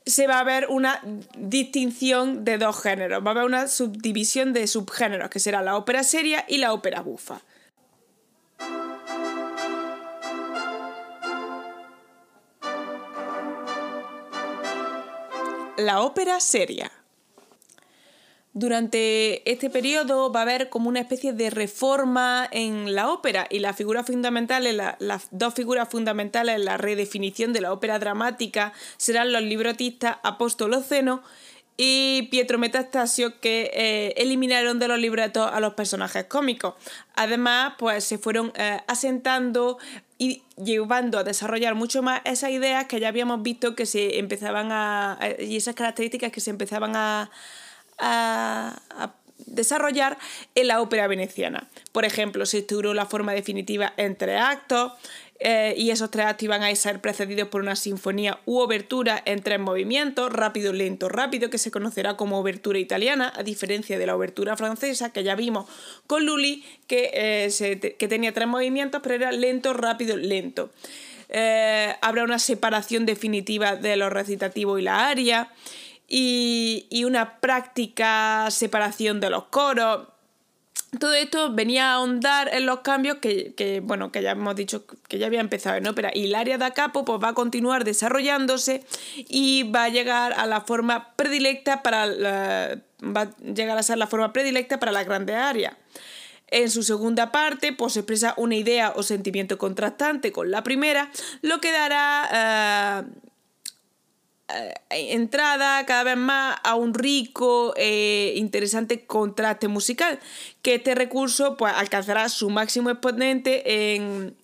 se 0.05 0.27
va 0.27 0.39
a 0.39 0.43
ver 0.43 0.67
una 0.69 0.99
distinción 1.37 2.43
de 2.43 2.57
dos 2.57 2.81
géneros, 2.81 3.23
va 3.25 3.29
a 3.29 3.31
haber 3.31 3.45
una 3.45 3.67
subdivisión 3.67 4.51
de 4.51 4.67
subgéneros, 4.67 5.29
que 5.29 5.39
será 5.39 5.61
la 5.61 5.77
ópera 5.77 6.03
seria 6.03 6.43
y 6.49 6.57
la 6.57 6.73
ópera 6.73 7.01
bufa. 7.01 7.41
La 15.77 16.01
ópera 16.01 16.41
seria. 16.41 16.91
Durante 18.53 19.49
este 19.49 19.69
periodo 19.69 20.29
va 20.29 20.41
a 20.41 20.43
haber 20.43 20.69
como 20.69 20.89
una 20.89 20.99
especie 20.99 21.31
de 21.31 21.49
reforma 21.49 22.45
en 22.51 22.93
la 22.93 23.09
ópera 23.09 23.47
y 23.49 23.59
las 23.59 23.77
figuras 23.77 24.05
fundamentales, 24.05 24.75
las 24.99 25.27
dos 25.31 25.53
figuras 25.53 25.87
fundamentales 25.87 26.55
en 26.55 26.65
la 26.65 26.75
redefinición 26.75 27.53
de 27.53 27.61
la 27.61 27.71
ópera 27.71 27.97
dramática 27.97 28.73
serán 28.97 29.31
los 29.31 29.41
libretistas 29.41 30.17
Apóstolo 30.23 30.81
Zeno 30.81 31.23
y 31.77 32.23
Pietro 32.23 32.59
Metastasio 32.59 33.39
que 33.39 33.71
eh, 33.73 34.13
eliminaron 34.17 34.79
de 34.79 34.89
los 34.89 34.99
libretos 34.99 35.49
a 35.49 35.61
los 35.61 35.73
personajes 35.75 36.25
cómicos. 36.25 36.73
Además, 37.15 37.75
pues 37.79 38.03
se 38.03 38.17
fueron 38.17 38.51
eh, 38.55 38.81
asentando 38.85 39.77
y 40.17 40.43
llevando 40.61 41.17
a 41.19 41.23
desarrollar 41.23 41.73
mucho 41.75 42.03
más 42.03 42.19
esas 42.25 42.49
ideas 42.49 42.85
que 42.85 42.99
ya 42.99 43.07
habíamos 43.07 43.41
visto 43.43 43.75
que 43.75 43.85
se 43.85 44.19
empezaban 44.19 44.73
a... 44.73 45.17
y 45.39 45.55
esas 45.55 45.73
características 45.73 46.33
que 46.33 46.41
se 46.41 46.49
empezaban 46.49 46.97
a, 46.97 47.31
a, 48.01 49.13
desarrollar 49.47 50.17
en 50.55 50.67
la 50.67 50.81
ópera 50.81 51.07
veneciana. 51.07 51.67
Por 51.91 52.05
ejemplo, 52.05 52.45
se 52.45 52.59
estructuró 52.59 52.93
la 52.93 53.05
forma 53.05 53.33
definitiva 53.33 53.93
en 53.97 54.15
tres 54.15 54.39
actos, 54.39 54.93
eh, 55.43 55.73
y 55.75 55.89
esos 55.89 56.11
tres 56.11 56.27
actos 56.27 56.43
iban 56.43 56.61
a 56.61 56.73
ser 56.75 57.01
precedidos 57.01 57.47
por 57.49 57.61
una 57.61 57.75
sinfonía 57.75 58.39
u 58.45 58.59
obertura 58.59 59.21
en 59.25 59.41
tres 59.41 59.59
movimientos, 59.59 60.31
rápido, 60.31 60.71
lento, 60.71 61.09
rápido, 61.09 61.49
que 61.49 61.57
se 61.57 61.71
conocerá 61.71 62.15
como 62.15 62.39
obertura 62.39 62.77
italiana, 62.77 63.33
a 63.35 63.41
diferencia 63.41 63.97
de 63.97 64.05
la 64.05 64.15
obertura 64.15 64.55
francesa 64.55 65.11
que 65.11 65.23
ya 65.23 65.33
vimos 65.33 65.67
con 66.05 66.27
Lully, 66.27 66.63
que, 66.85 67.09
eh, 67.13 68.07
tenía 68.07 68.33
tres 68.33 68.47
movimientos, 68.47 69.01
pero 69.01 69.15
era 69.15 69.31
lento, 69.31 69.73
rápido, 69.73 70.15
lento. 70.15 70.69
Eh, 71.29 71.95
habrá 72.01 72.23
una 72.23 72.37
separación 72.37 73.07
definitiva 73.07 73.75
de 73.75 73.95
los 73.95 74.13
recitativos 74.13 74.79
y 74.79 74.83
la 74.83 75.07
aria 75.07 75.49
y, 76.13 77.03
una 77.05 77.39
práctica 77.39 78.47
separación 78.51 79.19
de 79.19 79.29
los 79.29 79.45
coros 79.45 80.07
todo 80.99 81.13
esto 81.13 81.53
venía 81.53 81.91
a 81.91 81.93
ahondar 81.93 82.53
en 82.53 82.65
los 82.65 82.81
cambios 82.81 83.19
que, 83.19 83.81
bueno, 83.81 84.11
que 84.11 84.21
ya 84.21 84.31
hemos 84.31 84.57
dicho 84.57 84.85
que 85.07 85.19
ya 85.19 85.27
había 85.27 85.39
empezado 85.39 85.77
en 85.77 85.87
ópera. 85.87 86.11
Y 86.13 86.25
el 86.25 86.35
área 86.35 86.57
da 86.57 86.71
capo 86.71 87.05
pues, 87.05 87.17
va 87.23 87.29
a 87.29 87.33
continuar 87.33 87.85
desarrollándose 87.85 88.83
y 89.15 89.63
va 89.71 89.85
a 89.85 89.89
llegar 89.89 90.33
a 90.33 90.45
la 90.47 90.59
forma 90.59 91.13
predilecta 91.15 91.81
para 91.81 92.07
va 92.07 93.21
a 93.21 93.29
llegar 93.37 93.77
a 93.77 93.83
ser 93.83 93.99
la 93.99 94.07
forma 94.07 94.33
predilecta 94.33 94.81
para 94.81 94.91
la 94.91 95.05
grande 95.05 95.33
área. 95.33 95.77
En 96.47 96.69
su 96.69 96.83
segunda 96.83 97.31
parte, 97.31 97.71
pues 97.71 97.95
expresa 97.95 98.33
una 98.35 98.55
idea 98.55 98.91
o 98.97 99.03
sentimiento 99.03 99.57
contrastante 99.57 100.33
con 100.33 100.51
la 100.51 100.61
primera, 100.61 101.09
lo 101.41 101.61
que 101.61 101.71
dará 101.71 103.05
eh, 103.05 103.30
entrada 104.89 105.85
cada 105.85 106.03
vez 106.03 106.17
más 106.17 106.57
a 106.63 106.75
un 106.75 106.93
rico 106.93 107.73
e 107.75 108.33
interesante 108.37 109.05
contraste 109.05 109.67
musical, 109.67 110.19
que 110.61 110.75
este 110.75 110.95
recurso 110.95 111.57
pues, 111.57 111.73
alcanzará 111.75 112.29
su 112.29 112.49
máximo 112.49 112.89
exponente 112.89 113.93
en, 113.95 114.35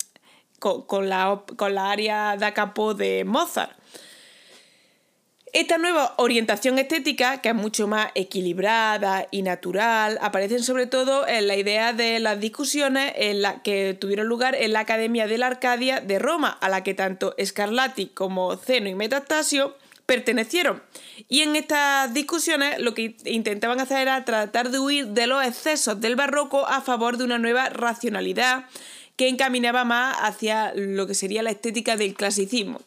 con, 0.60 1.10
la, 1.10 1.44
con 1.56 1.76
la 1.76 1.92
área 1.92 2.36
da 2.38 2.54
capo 2.54 2.94
de 2.94 3.24
Mozart. 3.26 3.72
Esta 5.54 5.78
nueva 5.78 6.14
orientación 6.18 6.78
estética, 6.78 7.42
que 7.42 7.50
es 7.50 7.56
mucho 7.56 7.88
más 7.88 8.12
equilibrada 8.16 9.28
y 9.32 9.42
natural, 9.44 10.20
aparece 10.22 10.60
sobre 10.60 10.88
todo 10.88 11.26
en 11.26 11.48
la 11.48 11.56
idea 11.56 11.94
de 11.94 12.20
las 12.20 12.40
discusiones 12.40 13.14
en 13.16 13.42
la 13.42 13.64
que 13.64 13.98
tuvieron 14.00 14.28
lugar 14.28 14.56
en 14.56 14.74
la 14.74 14.82
Academia 14.82 15.26
de 15.26 15.38
la 15.38 15.48
Arcadia 15.48 16.02
de 16.02 16.20
Roma, 16.20 16.50
a 16.50 16.70
la 16.70 16.84
que 16.84 16.94
tanto 16.94 17.34
Scarlatti 17.44 18.08
como 18.08 18.58
Zeno 18.58 18.90
y 18.90 18.96
Metastasio 18.96 19.76
pertenecieron. 20.08 20.82
Y 21.28 21.42
en 21.42 21.56
estas 21.56 22.12
discusiones 22.14 22.80
lo 22.80 22.96
que 22.96 23.16
intentaban 23.26 23.80
hacer 23.80 24.00
era 24.00 24.26
tratar 24.26 24.72
de 24.72 24.80
huir 24.80 25.08
de 25.08 25.28
los 25.28 25.46
excesos 25.46 26.02
del 26.02 26.16
barroco 26.16 26.66
a 26.66 26.82
favor 26.82 27.18
de 27.18 27.26
una 27.26 27.38
nueva 27.38 27.70
racionalidad 27.70 28.66
que 29.18 29.28
encaminaba 29.28 29.84
más 29.84 30.16
hacia 30.22 30.74
lo 30.76 31.06
que 31.06 31.14
sería 31.14 31.44
la 31.44 31.52
estética 31.52 31.98
del 31.98 32.16
clasicismo. 32.16 32.82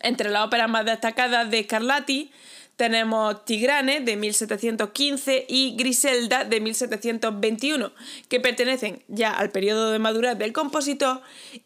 Entre 0.00 0.28
las 0.28 0.44
óperas 0.44 0.68
más 0.68 0.84
destacadas 0.84 1.50
de 1.50 1.62
Scarlatti 1.62 2.32
tenemos 2.76 3.44
Tigrane 3.44 4.00
de 4.00 4.16
1715 4.16 5.46
y 5.48 5.76
Griselda 5.76 6.44
de 6.44 6.60
1721, 6.60 7.92
que 8.28 8.40
pertenecen 8.40 9.02
ya 9.08 9.30
al 9.30 9.50
periodo 9.50 9.92
de 9.92 9.98
madurez 9.98 10.36
del 10.36 10.52
compositor 10.52 11.22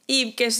y 0.07 0.33
que 0.33 0.51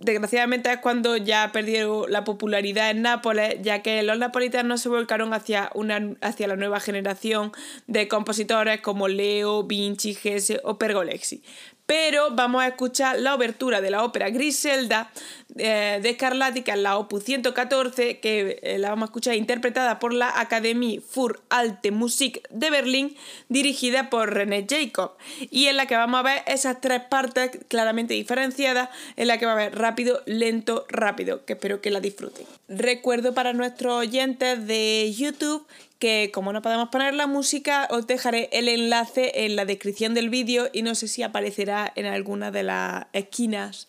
desgraciadamente 0.00 0.72
es 0.72 0.78
cuando 0.78 1.16
ya 1.16 1.50
perdieron 1.52 2.10
la 2.10 2.24
popularidad 2.24 2.90
en 2.90 3.02
Nápoles, 3.02 3.56
ya 3.62 3.82
que 3.82 4.02
los 4.02 4.18
napolitanos 4.18 4.80
se 4.80 4.88
volcaron 4.88 5.32
hacia, 5.34 5.70
una, 5.74 6.16
hacia 6.20 6.48
la 6.48 6.56
nueva 6.56 6.80
generación 6.80 7.52
de 7.86 8.08
compositores 8.08 8.80
como 8.80 9.08
Leo, 9.08 9.64
Vinci, 9.64 10.14
Gese 10.14 10.60
o 10.64 10.78
Pergolesi 10.78 11.42
pero 11.90 12.30
vamos 12.30 12.62
a 12.62 12.68
escuchar 12.68 13.18
la 13.18 13.34
obertura 13.34 13.80
de 13.80 13.90
la 13.90 14.04
ópera 14.04 14.30
Griselda 14.30 15.10
eh, 15.56 15.98
de 16.00 16.12
Scarlatti, 16.14 16.62
que 16.62 16.70
es 16.70 16.78
la 16.78 16.96
opus 16.96 17.24
114, 17.24 18.20
que 18.20 18.60
eh, 18.62 18.78
la 18.78 18.90
vamos 18.90 19.08
a 19.08 19.10
escuchar 19.10 19.34
interpretada 19.34 19.98
por 19.98 20.12
la 20.12 20.38
Académie 20.38 21.00
für 21.00 21.40
Alte 21.48 21.90
Musik 21.90 22.48
de 22.50 22.70
Berlín, 22.70 23.16
dirigida 23.48 24.08
por 24.08 24.32
René 24.32 24.68
Jacob, 24.70 25.16
y 25.50 25.66
en 25.66 25.76
la 25.76 25.86
que 25.86 25.96
vamos 25.96 26.20
a 26.20 26.22
ver 26.22 26.42
esas 26.46 26.80
tres 26.80 27.02
partes 27.02 27.58
claramente 27.66 28.14
diferenciadas, 28.14 28.90
en 29.16 29.26
la 29.26 29.38
que 29.38 29.46
va 29.46 29.52
a 29.52 29.56
ver 29.56 29.76
rápido, 29.76 30.22
lento, 30.26 30.86
rápido, 30.88 31.44
que 31.44 31.54
espero 31.54 31.80
que 31.80 31.90
la 31.90 31.98
disfruten. 31.98 32.46
Recuerdo 32.68 33.34
para 33.34 33.52
nuestros 33.52 33.94
oyentes 33.94 34.64
de 34.64 35.12
YouTube 35.12 35.66
que 36.00 36.30
como 36.32 36.52
no 36.52 36.62
podemos 36.62 36.88
poner 36.88 37.14
la 37.14 37.28
música, 37.28 37.86
os 37.90 38.06
dejaré 38.08 38.48
el 38.52 38.68
enlace 38.68 39.44
en 39.44 39.54
la 39.54 39.66
descripción 39.66 40.14
del 40.14 40.30
vídeo 40.30 40.68
y 40.72 40.82
no 40.82 40.96
sé 40.96 41.06
si 41.06 41.22
aparecerá 41.22 41.92
en 41.94 42.06
alguna 42.06 42.50
de 42.50 42.64
las 42.64 43.06
esquinas 43.12 43.86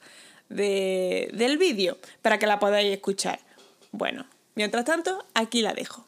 del 0.49 1.57
vídeo 1.57 1.97
para 2.21 2.37
que 2.37 2.45
la 2.45 2.59
podáis 2.59 2.93
escuchar. 2.93 3.39
Bueno, 3.91 4.25
mientras 4.55 4.85
tanto, 4.85 5.25
aquí 5.33 5.61
la 5.61 5.73
dejo. 5.73 6.05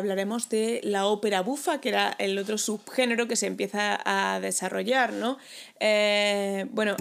Hablaremos 0.00 0.48
de 0.48 0.80
la 0.82 1.06
ópera 1.06 1.40
bufa, 1.40 1.80
que 1.80 1.90
era 1.90 2.14
el 2.18 2.36
otro 2.38 2.58
subgénero 2.58 3.28
que 3.28 3.36
se 3.36 3.46
empieza 3.46 4.00
a 4.04 4.40
desarrollar, 4.40 5.12
¿no? 5.12 5.38
Eh, 5.78 6.66
bueno, 6.70 6.96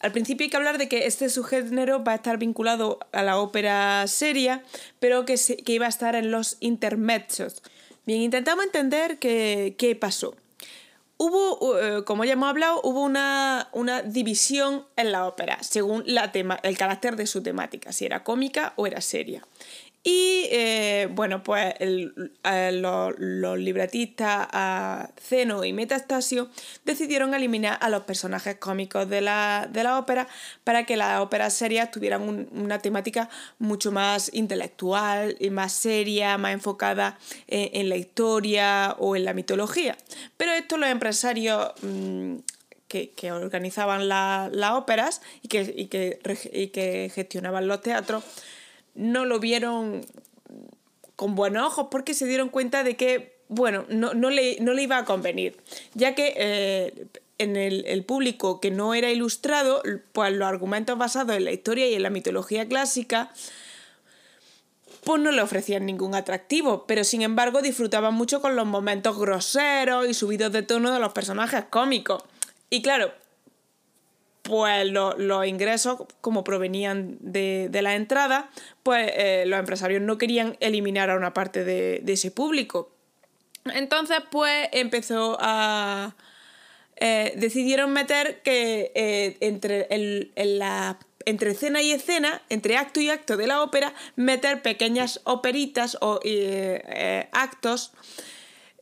al 0.00 0.12
principio 0.12 0.44
hay 0.44 0.50
que 0.50 0.56
hablar 0.56 0.78
de 0.78 0.88
que 0.88 1.06
este 1.06 1.28
subgénero 1.28 2.02
va 2.02 2.12
a 2.12 2.16
estar 2.16 2.38
vinculado 2.38 2.98
a 3.12 3.22
la 3.22 3.38
ópera 3.38 4.06
seria, 4.06 4.62
pero 4.98 5.24
que, 5.24 5.36
iba 5.66 5.86
a 5.86 5.90
estar 5.90 6.14
en 6.14 6.30
los 6.30 6.56
intermedios. 6.60 7.62
Bien, 8.06 8.22
intentamos 8.22 8.64
entender 8.64 9.18
qué 9.18 9.98
pasó. 10.00 10.34
Hubo, 11.18 11.78
eh, 11.78 12.04
como 12.04 12.26
ya 12.26 12.34
hemos 12.34 12.50
hablado, 12.50 12.82
hubo 12.82 13.02
una, 13.02 13.70
una 13.72 14.02
división 14.02 14.84
en 14.96 15.12
la 15.12 15.26
ópera, 15.26 15.56
según 15.62 16.02
la 16.04 16.30
tema, 16.30 16.60
el 16.62 16.76
carácter 16.76 17.16
de 17.16 17.26
su 17.26 17.42
temática, 17.42 17.90
si 17.92 18.04
era 18.04 18.22
cómica 18.22 18.74
o 18.76 18.86
era 18.86 19.00
seria. 19.00 19.42
Y 20.08 20.46
eh, 20.52 21.08
bueno, 21.10 21.42
pues 21.42 21.74
los, 21.80 23.58
libretistas 23.58 24.46
a 24.52 25.10
Zeno 25.20 25.64
y 25.64 25.72
Metastasio 25.72 26.48
decidieron 26.84 27.34
eliminar 27.34 27.76
a 27.80 27.88
los 27.88 28.04
personajes 28.04 28.54
cómicos 28.54 29.08
de 29.08 29.20
la, 29.20 29.68
ópera 29.98 30.28
para 30.62 30.86
que 30.86 30.96
las 30.96 31.20
óperas 31.20 31.54
serias 31.54 31.90
tuvieran 31.90 32.46
una 32.52 32.78
temática 32.78 33.28
mucho 33.58 33.90
más 33.90 34.32
intelectual 34.32 35.34
y 35.40 35.50
más 35.50 35.72
seria, 35.72 36.38
más 36.38 36.52
enfocada 36.52 37.18
en, 37.48 37.88
la 37.88 37.96
historia 37.96 38.94
o 39.00 39.16
en 39.16 39.24
la 39.24 39.34
mitología. 39.34 39.98
Pero 40.36 40.52
esto 40.52 40.76
los 40.76 40.88
empresarios 40.88 41.72
mm, 41.82 42.36
que, 42.86 43.32
organizaban 43.32 44.08
las 44.08 44.70
óperas 44.70 45.20
y 45.42 45.48
que, 45.48 45.74
y 46.52 46.68
que 46.68 47.10
gestionaban 47.12 47.66
los 47.66 47.80
teatros 47.80 48.22
no 48.96 49.24
lo 49.24 49.38
vieron 49.38 50.04
con 51.14 51.34
buenos 51.34 51.66
ojos 51.66 51.88
porque 51.90 52.14
se 52.14 52.26
dieron 52.26 52.48
cuenta 52.48 52.82
de 52.82 52.96
que, 52.96 53.38
bueno, 53.48 53.86
no, 53.88 54.12
le, 54.30 54.58
no 54.60 54.72
le 54.74 54.82
iba 54.82 54.98
a 54.98 55.04
convenir, 55.04 55.56
ya 55.94 56.14
que 56.14 56.34
eh, 56.36 57.06
en 57.38 57.56
el, 57.56 58.04
público 58.04 58.60
que 58.60 58.70
no 58.70 58.94
era 58.94 59.10
ilustrado, 59.10 59.82
pues 60.12 60.32
los 60.32 60.48
argumentos 60.48 60.98
basados 60.98 61.36
en 61.36 61.44
la 61.44 61.52
historia 61.52 61.88
y 61.88 61.94
en 61.94 62.02
la 62.02 62.10
mitología 62.10 62.66
clásica, 62.66 63.30
pues 65.04 65.22
no 65.22 65.30
le 65.30 65.42
ofrecían 65.42 65.86
ningún 65.86 66.14
atractivo, 66.14 66.84
pero 66.86 67.04
sin 67.04 67.22
embargo 67.22 67.62
disfrutaban 67.62 68.14
mucho 68.14 68.40
con 68.40 68.56
los 68.56 68.66
momentos 68.66 69.18
groseros 69.18 70.08
y 70.08 70.14
subidos 70.14 70.52
de 70.52 70.62
tono 70.62 70.92
de 70.92 70.98
los 70.98 71.12
personajes 71.12 71.64
cómicos. 71.70 72.24
Y 72.70 72.82
claro, 72.82 73.12
pues 74.46 74.86
los 74.90 75.46
ingresos, 75.46 76.02
como 76.20 76.44
provenían 76.44 77.18
de, 77.20 77.68
la 77.82 77.94
entrada, 77.96 78.50
pues 78.82 79.10
eh, 79.14 79.44
los 79.46 79.58
empresarios 79.58 80.02
no 80.02 80.18
querían 80.18 80.56
eliminar 80.60 81.10
a 81.10 81.16
una 81.16 81.34
parte 81.34 81.64
de, 81.64 82.02
ese 82.06 82.30
público. 82.30 82.92
Entonces, 83.64 84.18
pues 84.30 84.68
empezó 84.72 85.36
a... 85.40 86.14
Eh, 86.98 87.34
decidieron 87.36 87.92
meter 87.92 88.40
que 88.42 88.90
eh, 88.94 89.36
entre, 89.40 89.86
la, 90.36 90.98
entre 91.26 91.50
escena 91.50 91.82
y 91.82 91.92
escena, 91.92 92.40
entre 92.48 92.78
acto 92.78 93.00
y 93.00 93.10
acto 93.10 93.36
de 93.36 93.46
la 93.46 93.62
ópera, 93.62 93.92
meter 94.14 94.62
pequeñas 94.62 95.20
operitas 95.24 95.98
o 96.00 96.20
actos 97.32 97.92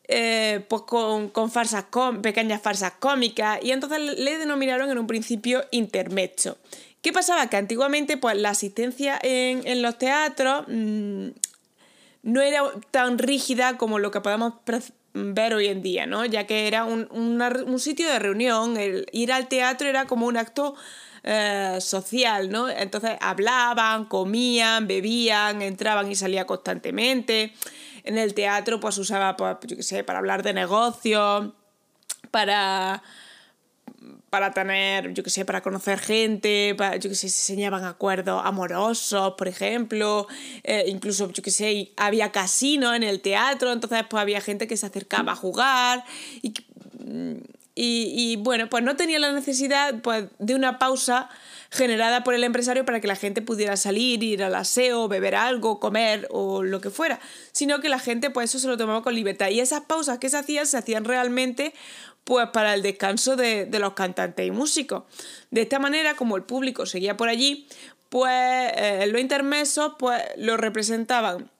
eh, 0.09 0.65
pues 0.69 0.83
con, 0.83 1.29
con 1.31 1.51
farsas 1.51 1.87
pequeñas 2.23 2.61
farsas 2.61 2.93
cómicas 2.99 3.59
y 3.63 3.71
entonces 3.71 4.01
le 4.01 4.39
denominaron 4.39 4.91
en 4.91 4.99
un 4.99 5.07
principio 5.07 5.65
intermezzo. 5.71 6.59
¿Qué 7.05 7.13
pasaba? 7.13 7.49
Que 7.49 7.59
antiguamente 7.59 8.17
pues 8.17 8.37
la 8.37 8.51
asistencia 8.51 9.19
en, 9.23 9.83
los 9.83 9.99
teatros 9.99 10.65
mm, 10.69 11.29
no 12.23 12.41
era 12.41 12.63
tan 12.91 13.19
rígida 13.19 13.77
como 13.77 13.99
lo 13.99 14.11
que 14.11 14.23
podemos 14.23 14.55
ver 15.13 15.55
hoy 15.55 15.67
en 15.67 15.83
día, 15.83 16.07
¿no? 16.07 16.25
Ya 16.25 16.47
que 16.47 16.67
era 16.67 16.85
un, 16.85 17.79
sitio 17.79 18.09
de 18.09 18.19
reunión, 18.19 18.79
el 18.79 19.07
ir 19.13 19.33
al 19.33 19.49
teatro 19.49 19.87
era 19.87 20.07
como 20.07 20.27
un 20.27 20.39
acto 20.39 20.77
eh, 21.25 21.79
social, 21.81 22.51
¿no? 22.51 22.69
Entonces 22.69 23.17
hablaban, 23.21 24.05
comían, 24.05 24.87
bebían, 24.87 25.63
entraban 25.63 26.11
y 26.11 26.15
salían 26.15 26.47
constantemente 26.47 27.53
en 28.05 28.19
el 28.19 28.35
teatro 28.35 28.79
pues 28.79 28.99
usaba, 28.99 29.37
pues, 29.37 29.57
yo 29.67 29.77
qué 29.77 29.83
sé, 29.83 30.05
para 30.05 30.19
hablar 30.19 30.43
de 30.43 30.53
negocios, 30.53 31.53
para 32.31 33.03
para 34.29 34.51
tener, 34.51 35.15
yo 35.15 35.23
qué 35.23 35.31
sé, 35.31 35.45
para 35.45 35.63
conocer 35.63 36.01
gente, 36.01 36.75
para, 36.77 36.97
yo 36.97 37.09
qué 37.09 37.15
sé, 37.15 37.29
se 37.29 37.53
enseñaban 37.53 37.85
acuerdos 37.85 38.43
amorosos, 38.45 39.35
por 39.39 39.47
ejemplo, 39.47 40.27
eh, 40.65 40.87
incluso, 40.89 41.31
yo 41.31 41.41
qué 41.41 41.53
sé, 41.53 41.93
había 41.97 42.33
casino 42.33 42.97
en 42.97 43.05
el 43.05 43.21
teatro, 43.21 43.71
entonces 43.71 44.03
pues 44.11 44.21
había 44.21 44.41
gente 44.41 44.67
que 44.67 44.77
se 44.77 44.87
acercaba 44.87 45.33
a 45.33 45.37
jugar 45.37 46.05
y, 46.43 46.53
y, 47.77 48.37
bueno, 48.37 48.69
pues 48.69 48.85
no 48.85 48.95
tenía 48.95 49.19
la 49.19 49.33
necesidad 49.33 50.01
pues, 50.01 50.27
de 50.39 50.55
una 50.55 50.79
pausa 50.79 51.29
generada 51.71 52.23
por 52.23 52.35
el 52.35 52.45
empresario 52.45 52.85
para 52.85 53.01
que 53.01 53.09
la 53.09 53.17
gente 53.17 53.43
pudiera 53.43 53.77
salir, 53.77 54.23
ir 54.23 54.45
al 54.45 54.55
aseo, 54.55 55.09
beber 55.09 55.35
algo, 55.35 55.81
comer 55.81 56.29
o 56.31 56.63
lo 56.63 56.81
que 56.81 56.91
fuera, 56.91 57.19
sino 57.51 57.81
que 57.81 57.89
la 57.89 57.99
gente 57.99 58.31
pues 58.31 58.51
eso 58.51 58.61
se 58.61 58.69
lo 58.69 58.77
tomaba 58.77 59.03
con 59.03 59.15
libertad. 59.15 59.49
Y 59.49 59.59
esas 59.59 59.81
pausas 59.83 60.19
que 60.19 60.29
se 60.29 60.37
hacían 60.37 60.67
se 60.67 60.77
hacían 60.77 61.05
realmente 61.05 61.75
pues 62.23 62.49
para 62.51 62.75
el 62.75 62.83
descanso 62.83 63.35
de, 63.35 63.69
los 63.73 63.95
cantantes 63.95 64.47
y 64.47 64.53
músicos. 64.53 65.03
De 65.51 65.63
esta 65.63 65.81
manera, 65.81 66.15
como 66.15 66.37
el 66.37 66.45
público 66.45 66.87
seguía 66.87 67.17
por 67.17 67.29
allí, 67.29 67.67
pues 68.09 68.73
eh, 68.77 69.07
los 69.11 69.21
intermesos 69.21 69.95
pues 69.99 70.23
lo 70.37 70.57
representaban 70.57 71.51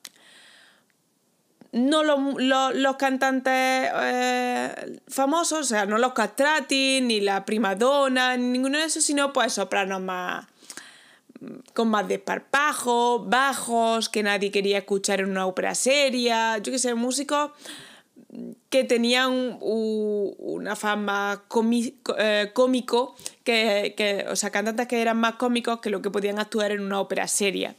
no 1.75 2.05
los, 2.05 2.97
cantantes 2.97 3.53
eh, 3.53 5.01
famosos, 5.09 5.61
o 5.61 5.65
sea, 5.65 5.87
no 5.87 5.99
los 5.99 6.13
castrati, 6.13 7.01
ni 7.03 7.21
la 7.21 7.45
primadonna, 7.45 8.37
ni 8.37 8.47
ninguno 8.47 8.79
de 8.79 8.85
esos, 8.85 9.05
sino 9.05 9.33
pues 9.33 9.55
sopranos 9.55 10.01
más 10.01 10.47
con 11.75 11.89
más 11.89 12.07
desparpajo, 12.09 13.25
bajos, 13.25 14.09
que 14.09 14.23
nadie 14.23 14.51
quería 14.51 14.79
escuchar 14.79 15.21
en 15.21 15.31
una 15.31 15.47
ópera 15.47 15.75
seria, 15.75 16.59
yo 16.59 16.73
qué 16.73 16.79
sé, 16.79 16.95
músicos 16.95 17.51
que 18.71 18.85
tenían 18.85 19.59
una 19.61 20.77
fama 20.77 21.45
eh, 22.19 22.51
cómico, 22.53 23.15
que, 23.43 23.95
que, 23.97 24.27
o 24.31 24.37
sea, 24.37 24.51
cantantes 24.51 24.87
que 24.87 25.03
eran 25.03 25.19
más 25.19 25.35
cómicos 25.35 25.81
que 25.81 25.91
lo 25.91 26.01
que 26.03 26.11
podían 26.11 26.39
actuar 26.39 26.71
en 26.71 26.81
una 26.81 27.01
ópera 27.01 27.29
seria. 27.29 27.75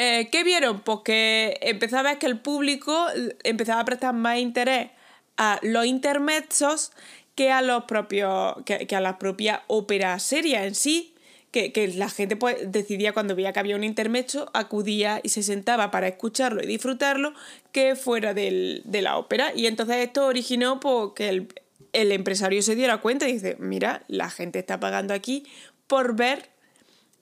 Eh, 0.00 0.28
¿Qué 0.30 0.44
vieron? 0.44 0.78
Pues 0.78 1.00
que 1.04 1.58
empezaba 1.60 2.10
a 2.10 2.12
ver 2.12 2.18
que 2.20 2.26
el 2.26 2.38
público 2.38 3.06
empezaba 3.42 3.80
a 3.80 3.84
prestar 3.84 4.14
más 4.14 4.38
interés 4.38 4.90
a 5.36 5.58
los 5.62 5.86
intermedios 5.86 6.92
que 7.34 7.50
a 7.50 7.62
los 7.62 7.82
propios. 7.84 8.54
que, 8.64 8.94
a 8.94 9.00
la 9.00 9.18
propia 9.18 9.64
ópera 9.66 10.16
seria 10.20 10.66
en 10.66 10.76
sí. 10.76 11.14
Que, 11.50 11.92
la 11.96 12.08
gente 12.08 12.36
pues, 12.36 12.70
decidía 12.70 13.12
cuando 13.12 13.34
veía 13.34 13.52
que 13.52 13.58
había 13.58 13.74
un 13.74 13.82
intermedio, 13.82 14.48
acudía 14.54 15.18
y 15.24 15.30
se 15.30 15.42
sentaba 15.42 15.90
para 15.90 16.06
escucharlo 16.06 16.62
y 16.62 16.66
disfrutarlo, 16.66 17.34
que 17.72 17.96
fuera 17.96 18.34
de 18.34 18.82
la 19.02 19.16
ópera. 19.16 19.52
Y 19.52 19.66
entonces 19.66 19.96
esto 19.96 20.26
originó 20.26 20.78
pues, 20.78 21.10
que 21.16 21.28
el, 21.28 21.48
el 21.92 22.12
empresario 22.12 22.62
se 22.62 22.76
diera 22.76 22.98
cuenta 22.98 23.28
y 23.28 23.32
dice, 23.32 23.56
mira, 23.58 24.04
la 24.06 24.30
gente 24.30 24.60
está 24.60 24.78
pagando 24.78 25.12
aquí 25.12 25.44
por 25.88 26.14
ver 26.14 26.50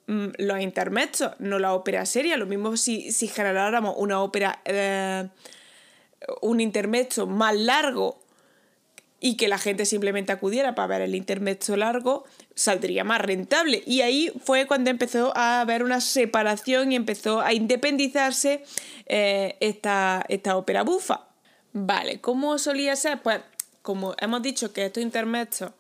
los 0.07 0.61
intermedios, 0.61 1.33
no 1.39 1.59
la 1.59 1.75
ópera 1.75 2.07
seria. 2.07 2.37
Lo 2.37 2.47
mismo 2.47 2.77
si, 2.77 3.13
si 3.13 3.29
generáramos 3.29 3.95
una 3.99 4.21
ópera, 4.21 4.61
eh, 4.65 5.29
un 6.43 6.61
intermedio 6.61 7.27
más 7.27 7.57
largo 7.57 8.21
y 9.19 9.37
que 9.37 9.49
la 9.49 9.59
gente 9.59 9.87
simplemente 9.87 10.33
acudiera 10.33 10.75
para 10.75 10.89
ver 10.89 11.03
el 11.03 11.15
intermedio 11.15 11.77
largo, 11.77 12.25
saldría 12.55 13.03
más 13.03 13.21
rentable. 13.21 13.83
Y 13.87 14.03
ahí 14.03 14.33
fue 14.45 14.67
cuando 14.67 14.91
empezó 14.91 15.37
a 15.37 15.61
haber 15.61 15.83
una 15.83 16.01
separación 16.01 16.93
y 16.93 16.97
empezó 16.97 17.41
a 17.41 17.53
independizarse 17.53 18.63
eh, 19.07 19.57
esta, 19.61 20.25
esta 20.29 20.57
ópera 20.57 20.83
bufa. 20.83 21.27
Vale, 21.73 22.21
¿cómo 22.21 22.59
solía 22.59 22.95
ser? 22.95 23.23
Pues 23.23 23.41
como 23.83 24.15
hemos 24.19 24.43
dicho 24.43 24.73
que 24.73 24.87
estos 24.87 25.03
intermedios 25.03 25.73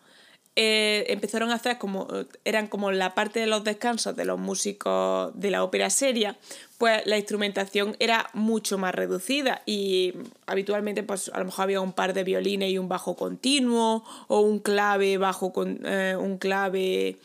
eh, 0.58 1.04
empezaron 1.08 1.50
a 1.50 1.56
hacer 1.56 1.76
como, 1.76 2.08
eran 2.46 2.66
como 2.66 2.90
la 2.90 3.14
parte 3.14 3.40
de 3.40 3.46
los 3.46 3.62
descansos 3.62 4.16
de 4.16 4.24
los 4.24 4.38
músicos 4.38 5.38
de 5.38 5.50
la 5.50 5.62
ópera 5.62 5.90
seria, 5.90 6.38
pues 6.78 7.06
la 7.06 7.18
instrumentación 7.18 7.94
era 7.98 8.30
mucho 8.32 8.78
más 8.78 8.94
reducida 8.94 9.60
y 9.66 10.14
habitualmente 10.46 11.02
pues 11.02 11.30
a 11.34 11.40
lo 11.40 11.44
mejor 11.44 11.64
había 11.64 11.82
un 11.82 11.92
par 11.92 12.14
de 12.14 12.24
violines 12.24 12.70
y 12.70 12.78
un 12.78 12.88
bajo 12.88 13.16
continuo 13.16 14.02
o 14.28 14.40
un 14.40 14.58
clave 14.58 15.18
bajo 15.18 15.52
con 15.52 15.80
eh, 15.84 16.16
un 16.18 16.38
clave 16.38 17.18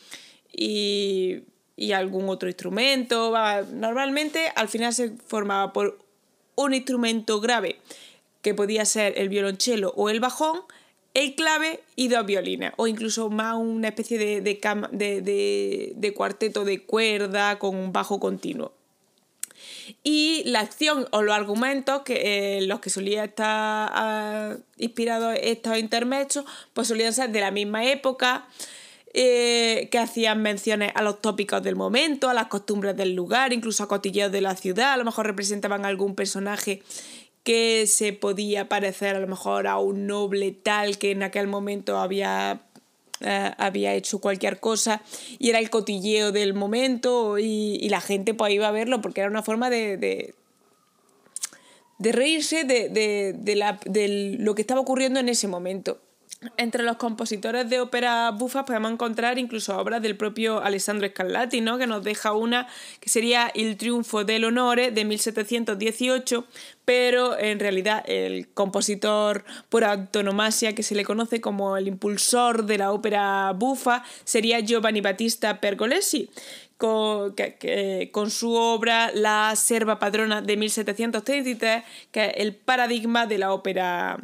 y, 0.52 1.40
y 1.74 1.92
algún 1.92 2.28
otro 2.28 2.50
instrumento. 2.50 3.32
Normalmente 3.72 4.52
al 4.56 4.68
final 4.68 4.92
se 4.92 5.16
formaba 5.26 5.72
por 5.72 5.98
un 6.54 6.74
instrumento 6.74 7.40
grave 7.40 7.80
que 8.42 8.52
podía 8.52 8.84
ser 8.84 9.14
el 9.16 9.30
violonchelo 9.30 9.94
o 9.96 10.10
el 10.10 10.20
bajón 10.20 10.60
el 11.14 11.34
clave 11.34 11.80
y 11.94 12.08
dos 12.08 12.24
violines, 12.24 12.72
o 12.76 12.86
incluso 12.86 13.28
más 13.28 13.56
una 13.56 13.88
especie 13.88 14.18
de, 14.18 14.40
de, 14.40 15.92
de, 15.94 16.14
cuarteto 16.14 16.64
de 16.64 16.84
cuerda 16.84 17.58
con 17.58 17.76
un 17.76 17.92
bajo 17.92 18.18
continuo. 18.18 18.72
Y 20.02 20.42
la 20.46 20.60
acción 20.60 21.06
o 21.10 21.22
los 21.22 21.34
argumentos 21.34 22.02
que 22.02 22.58
eh, 22.58 22.62
los 22.62 22.80
que 22.80 22.90
solía 22.90 23.24
estar 23.24 24.56
uh, 24.56 24.62
inspirados 24.78 25.36
estos 25.40 25.78
intermedios, 25.78 26.44
pues 26.72 26.88
solían 26.88 27.12
ser 27.12 27.30
de 27.30 27.40
la 27.40 27.50
misma 27.50 27.84
época, 27.84 28.46
eh, 29.14 29.88
que 29.90 29.98
hacían 29.98 30.40
menciones 30.40 30.90
a 30.94 31.02
los 31.02 31.20
tópicos 31.20 31.62
del 31.62 31.76
momento, 31.76 32.30
a 32.30 32.34
las 32.34 32.46
costumbres 32.46 32.96
del 32.96 33.14
lugar, 33.14 33.52
incluso 33.52 33.82
a 33.82 33.88
cotilleos 33.88 34.32
de 34.32 34.40
la 34.40 34.56
ciudad, 34.56 34.92
a 34.92 34.96
lo 34.96 35.04
mejor 35.04 35.26
representaban 35.26 35.84
algún 35.84 36.14
personaje 36.14 36.82
que 37.44 37.86
se 37.86 38.12
podía 38.12 38.68
parecer 38.68 39.16
a 39.16 39.20
lo 39.20 39.26
mejor 39.26 39.66
a 39.66 39.78
un 39.78 40.06
noble 40.06 40.52
tal 40.52 40.98
que 40.98 41.10
en 41.10 41.22
aquel 41.22 41.46
momento 41.46 41.98
había, 41.98 42.62
eh, 43.20 43.50
había 43.58 43.94
hecho 43.94 44.20
cualquier 44.20 44.60
cosa 44.60 45.02
y 45.38 45.50
era 45.50 45.58
el 45.58 45.70
cotilleo 45.70 46.32
del 46.32 46.54
momento 46.54 47.38
y, 47.38 47.88
la 47.88 48.00
gente 48.00 48.34
pues 48.34 48.52
iba 48.52 48.68
a 48.68 48.72
verlo 48.72 49.00
porque 49.00 49.22
era 49.22 49.30
una 49.30 49.42
forma 49.42 49.70
de, 49.70 49.96
de, 49.96 50.34
reírse 52.12 52.64
de, 52.64 52.88
de 52.90 54.36
lo 54.38 54.54
que 54.54 54.62
estaba 54.62 54.80
ocurriendo 54.80 55.20
en 55.20 55.28
ese 55.28 55.48
momento. 55.48 56.00
Entre 56.56 56.82
los 56.82 56.96
compositores 56.96 57.70
de 57.70 57.80
ópera 57.80 58.28
bufas 58.32 58.64
podemos 58.64 58.90
encontrar 58.90 59.38
incluso 59.38 59.78
obras 59.78 60.02
del 60.02 60.16
propio 60.16 60.60
Alessandro 60.60 61.08
Scarlatti, 61.08 61.60
¿no? 61.60 61.78
que 61.78 61.86
nos 61.86 62.02
deja 62.02 62.32
una 62.32 62.66
que 62.98 63.08
sería 63.08 63.52
Il 63.54 63.76
triunfo 63.76 64.24
del 64.24 64.44
honore 64.44 64.90
de 64.90 65.04
1718, 65.04 66.44
pero 66.84 67.38
en 67.38 67.60
realidad 67.60 68.02
el 68.08 68.48
compositor 68.48 69.44
por 69.68 69.84
antonomasia 69.84 70.74
que 70.74 70.82
se 70.82 70.96
le 70.96 71.04
conoce 71.04 71.40
como 71.40 71.76
el 71.76 71.86
impulsor 71.86 72.66
de 72.66 72.78
la 72.78 72.90
ópera 72.90 73.52
bufa 73.52 74.02
sería 74.24 74.58
Giovanni 74.58 75.00
Battista 75.00 75.60
Pergolesi, 75.60 76.28
con, 76.76 77.36
con, 78.10 78.30
su 78.32 78.54
obra 78.54 79.12
La 79.14 79.54
Serva 79.54 80.00
Padrona 80.00 80.42
de 80.42 80.56
1733, 80.56 81.84
que 82.10 82.24
es 82.24 82.32
el 82.38 82.56
paradigma 82.56 83.26
de 83.26 83.38
la 83.38 83.52
ópera, 83.52 84.18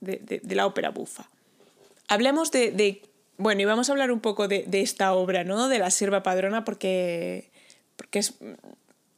de 0.00 0.54
la 0.54 0.66
ópera 0.66 0.90
bufa. 0.90 1.30
Hablemos 2.08 2.50
de, 2.50 3.02
Bueno, 3.38 3.60
y 3.62 3.64
vamos 3.64 3.88
a 3.88 3.92
hablar 3.92 4.10
un 4.10 4.20
poco 4.20 4.48
de, 4.48 4.66
esta 4.72 5.12
obra, 5.12 5.44
¿no? 5.44 5.68
De 5.68 5.78
la 5.78 5.90
sierva 5.90 6.22
padrona, 6.22 6.64
porque, 6.64 7.50
porque 7.96 8.20
es 8.20 8.34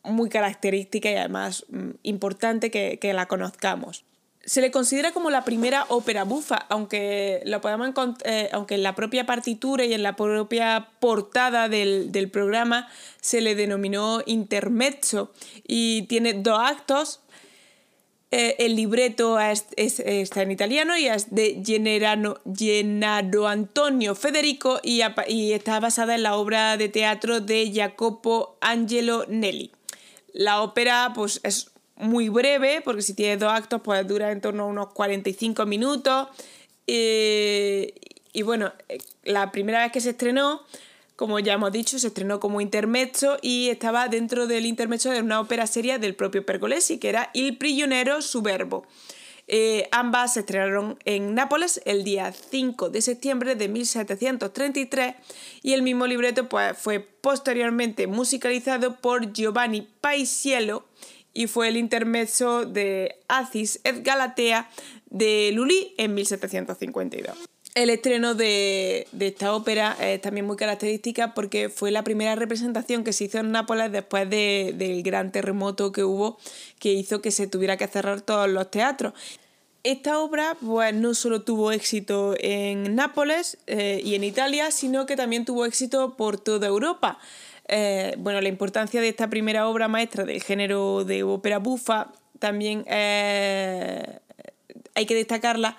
muy 0.05 0.29
característica 0.29 1.11
y 1.11 1.17
además 1.17 1.67
mm, 1.69 1.91
importante 2.03 2.71
que, 2.71 3.13
la 3.13 3.27
conozcamos. 3.27 4.05
Se 4.45 4.63
le 4.63 4.71
considera 4.71 5.13
como 5.13 5.29
la 5.29 5.45
primera 5.45 5.85
ópera 5.89 6.25
bufa, 6.25 6.57
aunque, 6.71 7.43
lo 7.45 7.61
podemos 7.61 7.91
eh, 8.25 8.49
aunque 8.53 8.77
en 8.77 8.83
la 8.83 8.95
propia 8.95 9.27
partitura 9.27 9.85
y 9.85 9.93
en 9.93 10.03
la 10.03 10.17
propia 10.17 10.89
portada 11.01 11.69
del, 11.69 12.13
del 12.13 12.31
programa 12.31 12.89
se 13.21 13.43
le 13.43 13.55
denominó 13.55 14.23
intermezzo 14.25 15.33
y 15.67 16.03
tiene 16.03 16.33
dos 16.33 16.59
actos 16.59 17.21
eh, 18.31 18.57
el 18.59 18.77
libreto 18.77 19.39
está 19.41 20.43
en 20.43 20.51
italiano 20.51 20.99
y 20.99 21.07
es 21.07 21.35
de 21.35 21.63
Gennaro 21.65 23.49
Antonio 23.49 24.15
Federico 24.15 24.81
y, 24.83 25.01
está 25.53 25.81
basada 25.81 26.15
en 26.15 26.23
la 26.23 26.37
obra 26.37 26.77
de 26.77 26.91
teatro 26.91 27.41
de 27.41 27.73
Jacopo 27.75 28.59
Angelo 28.61 29.25
Nelli. 29.29 29.73
La 30.35 30.61
ópera 30.61 31.13
pues, 31.15 31.41
es 31.43 31.71
muy 31.97 32.29
breve, 32.29 32.83
porque 32.85 33.01
si 33.01 33.15
tiene 33.15 33.39
dos 33.39 33.51
actos, 33.51 33.81
pues 33.83 34.07
dura 34.07 34.31
en 34.31 34.43
torno 34.43 34.65
a 34.65 34.67
unos 34.67 34.93
45 34.93 35.65
minutos. 35.65 36.29
Eh, 36.87 37.95
y 38.35 38.43
bueno, 38.43 38.73
eh, 38.91 38.99
la 39.25 39.51
primera 39.53 39.83
vez 39.83 39.91
que 39.91 40.03
se 40.03 40.11
estrenó 40.11 40.63
como 41.19 41.41
ya 41.41 41.55
hemos 41.55 41.73
dicho, 41.73 41.99
se 41.99 42.07
estrenó 42.07 42.39
como 42.39 42.61
intermezzo 42.61 43.39
y 43.43 43.71
estaba 43.71 44.07
dentro 44.07 44.47
del 44.47 44.67
intermezzo 44.67 45.11
de 45.11 45.21
una 45.21 45.41
ópera 45.41 45.67
seria 45.67 45.99
del 45.99 46.15
propio 46.15 46.47
Pergolesi, 46.47 46.99
que 46.99 47.09
era 47.09 47.31
Il 47.35 47.59
prisionero 47.59 48.23
Suberbo. 48.23 48.87
Eh, 49.49 49.89
ambas 49.91 50.35
se 50.35 50.41
estrenaron 50.41 50.97
en 51.05 51.35
Nápoles 51.35 51.81
el 51.87 52.05
día 52.05 52.33
5 52.33 52.91
de 52.91 53.03
septiembre 53.03 53.57
de 53.57 53.67
1733 53.67 55.17
y 55.61 55.73
el 55.73 55.83
mismo 55.83 56.07
libreto 56.07 56.49
pues, 56.49 56.79
fue 56.79 57.01
posteriormente 57.01 58.07
musicalizado 58.07 59.01
por 59.01 59.33
Giovanni 59.33 59.89
Paisiello 60.01 60.87
y 61.35 61.49
fue 61.49 61.67
el 61.67 61.79
intermezzo 61.79 62.65
de 62.65 63.17
Acis 63.27 63.81
et 63.83 64.05
Galatea 64.05 64.71
de 65.11 65.51
Lully 65.53 65.95
en 65.99 66.15
1752. 66.15 67.37
El 67.75 67.91
estreno 67.91 68.35
de, 68.35 69.07
esta 69.21 69.55
ópera 69.55 69.97
es 70.01 70.21
también 70.21 70.47
muy 70.47 70.57
característica 70.57 71.35
porque 71.35 71.69
fue 71.69 71.91
la 71.91 72.03
primera 72.03 72.35
representación 72.35 73.05
que 73.05 73.13
se 73.13 73.25
hizo 73.25 73.39
en 73.39 73.53
Nápoles 73.53 73.93
después 73.93 74.29
del 74.29 75.03
gran 75.03 75.31
terremoto 75.31 75.93
que 75.93 76.03
hubo 76.03 76.39
que 76.79 76.93
hizo 76.93 77.21
que 77.21 77.31
se 77.31 77.47
tuviera 77.47 77.77
que 77.77 77.87
cerrar 77.87 78.21
todos 78.21 78.49
los 78.49 78.71
teatros. 78.71 79.13
Esta 79.85 80.19
obra 80.19 80.57
pues, 80.61 80.93
no 80.93 81.15
solo 81.15 81.43
tuvo 81.43 81.71
éxito 81.71 82.35
en 82.39 82.97
Nápoles 82.97 83.59
eh, 83.67 84.01
y 84.05 84.17
en 84.17 84.25
Italia, 84.25 84.71
sino 84.71 85.07
que 85.07 85.15
también 85.15 85.45
tuvo 85.45 85.65
éxito 85.65 86.17
por 86.17 86.39
toda 86.39 86.67
Europa. 86.67 87.19
Eh, 87.69 88.15
bueno, 88.19 88.41
la 88.41 88.49
importancia 88.49 89.01
de 89.01 89.09
esta 89.09 89.31
primera 89.31 89.69
obra 89.69 89.89
maestra 89.89 90.25
del 90.25 90.43
género 90.43 91.05
de 91.05 91.23
ópera 91.23 91.59
bufa 91.59 92.13
también 92.39 92.85
eh, 92.89 94.21
hay 94.95 95.07
que 95.07 95.15
destacarla 95.15 95.77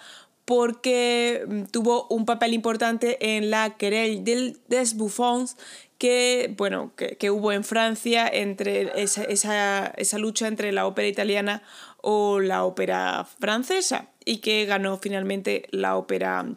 porque 0.49 1.45
mm, 1.47 1.65
tuvo 1.65 2.07
un 2.09 2.25
papel 2.25 2.55
importante 2.55 3.35
en 3.37 3.51
la 3.51 3.77
querelle 3.77 4.55
des 4.67 4.95
Buffons 4.95 5.55
que, 5.99 6.55
bueno, 6.57 6.91
que, 6.95 7.29
hubo 7.29 7.51
en 7.51 7.63
Francia 7.63 8.27
entre 8.27 8.99
esa, 8.99 9.23
esa, 9.25 10.17
lucha 10.17 10.47
entre 10.47 10.71
la 10.71 10.87
ópera 10.87 11.07
italiana 11.07 11.61
o 12.01 12.39
la 12.39 12.63
ópera 12.63 13.27
francesa 13.39 14.07
y 14.25 14.37
que 14.37 14.65
ganó 14.65 14.97
finalmente 14.97 15.67
la 15.69 15.95
ópera 15.95 16.47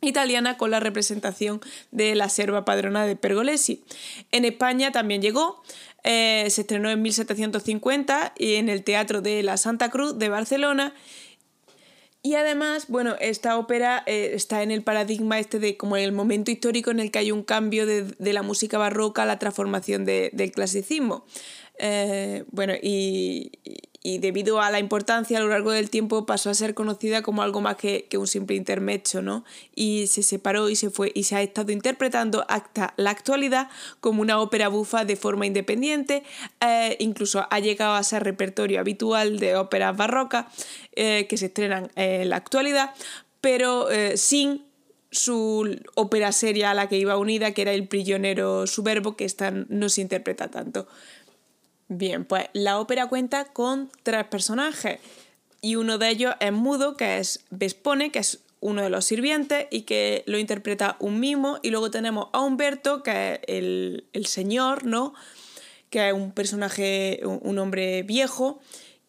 italiana 0.00 0.56
con 0.56 0.70
la 0.70 0.78
representación 0.78 1.60
de 1.90 2.14
la 2.14 2.28
serva 2.28 2.64
padrona 2.64 3.04
de 3.04 3.16
Pergolesi. 3.16 3.82
En 4.30 4.44
España 4.44 4.92
también 4.92 5.22
llegó, 5.22 5.60
eh, 6.04 6.46
se 6.50 6.60
estrenó 6.60 6.88
en 6.88 7.02
1750 7.02 8.34
y 8.38 8.54
en 8.54 8.68
el 8.68 8.84
Teatro 8.84 9.22
de 9.22 9.42
la 9.42 9.56
Santa 9.56 9.90
Cruz 9.90 10.20
de 10.20 10.28
Barcelona 10.28 10.94
y 12.26 12.36
además, 12.36 12.86
bueno, 12.88 13.16
esta 13.20 13.58
ópera 13.58 14.02
eh, 14.06 14.30
está 14.32 14.62
en 14.62 14.70
el 14.70 14.82
paradigma 14.82 15.38
este 15.38 15.58
de 15.58 15.76
como 15.76 15.98
el 15.98 16.10
momento 16.10 16.50
histórico 16.50 16.90
en 16.90 16.98
el 16.98 17.10
que 17.10 17.18
hay 17.18 17.30
un 17.30 17.42
cambio 17.42 17.84
de, 17.84 18.02
de 18.02 18.32
la 18.32 18.42
música 18.42 18.78
barroca 18.78 19.24
a 19.24 19.26
la 19.26 19.38
transformación 19.38 20.06
de, 20.06 20.30
del 20.32 20.50
clasicismo. 20.50 21.26
Eh, 21.78 22.44
bueno, 22.50 22.74
y, 22.80 23.52
y 24.06 24.18
debido 24.18 24.60
a 24.60 24.70
la 24.70 24.78
importancia 24.78 25.38
a 25.38 25.40
lo 25.40 25.48
largo 25.48 25.72
del 25.72 25.88
tiempo 25.88 26.26
pasó 26.26 26.50
a 26.50 26.54
ser 26.54 26.74
conocida 26.74 27.22
como 27.22 27.42
algo 27.42 27.62
más 27.62 27.76
que, 27.76 28.06
un 28.18 28.26
simple 28.26 28.54
intermedio, 28.54 29.22
¿no? 29.22 29.44
Y 29.74 30.08
se 30.08 30.22
separó 30.22 30.68
y 30.68 30.76
se 30.76 30.90
fue 30.90 31.10
y 31.14 31.24
se 31.24 31.36
ha 31.36 31.42
estado 31.42 31.72
interpretando 31.72 32.44
hasta 32.50 32.92
la 32.98 33.10
actualidad 33.10 33.70
como 34.00 34.20
una 34.20 34.38
ópera 34.40 34.68
bufa 34.68 35.06
de 35.06 35.16
forma 35.16 35.46
independiente, 35.46 36.22
eh, 36.60 36.98
incluso 37.00 37.46
ha 37.50 37.58
llegado 37.60 37.94
a 37.94 38.02
ser 38.02 38.24
repertorio 38.24 38.78
habitual 38.78 39.38
de 39.38 39.56
óperas 39.56 39.96
barrocas 39.96 40.46
eh, 40.94 41.26
que 41.26 41.38
se 41.38 41.46
estrenan 41.46 41.90
en 41.96 42.28
la 42.28 42.36
actualidad, 42.36 42.90
pero 43.40 43.90
eh, 43.90 44.18
sin 44.18 44.66
su 45.10 45.80
ópera 45.94 46.32
seria 46.32 46.72
a 46.72 46.74
la 46.74 46.88
que 46.88 46.98
iba 46.98 47.16
unida, 47.16 47.52
que 47.52 47.62
era 47.62 47.72
El 47.72 47.88
prisionero 47.88 48.66
suberbo, 48.66 49.16
que 49.16 49.24
esta 49.24 49.50
no 49.50 49.88
se 49.88 50.02
interpreta 50.02 50.50
tanto. 50.50 50.88
Bien, 51.88 52.24
pues 52.24 52.46
la 52.52 52.78
ópera 52.78 53.08
cuenta 53.08 53.44
con 53.44 53.90
tres 54.02 54.24
personajes 54.24 55.00
y 55.60 55.76
uno 55.76 55.98
de 55.98 56.10
ellos 56.10 56.34
es 56.40 56.52
mudo, 56.52 56.96
que 56.96 57.18
es 57.18 57.44
Vespone, 57.50 58.10
que 58.10 58.20
es 58.20 58.40
uno 58.60 58.82
de 58.82 58.90
los 58.90 59.04
sirvientes 59.04 59.66
y 59.70 59.82
que 59.82 60.24
lo 60.26 60.38
interpreta 60.38 60.96
un 60.98 61.20
mimo 61.20 61.58
y 61.62 61.70
luego 61.70 61.90
tenemos 61.90 62.28
a 62.32 62.40
Humberto, 62.40 63.02
que 63.02 63.34
es 63.34 63.40
el, 63.46 64.04
el 64.14 64.26
señor, 64.26 64.86
¿no? 64.86 65.14
Que 65.90 66.08
es 66.08 66.14
un 66.14 66.32
personaje, 66.32 67.20
un 67.24 67.58
hombre 67.58 68.02
viejo, 68.02 68.60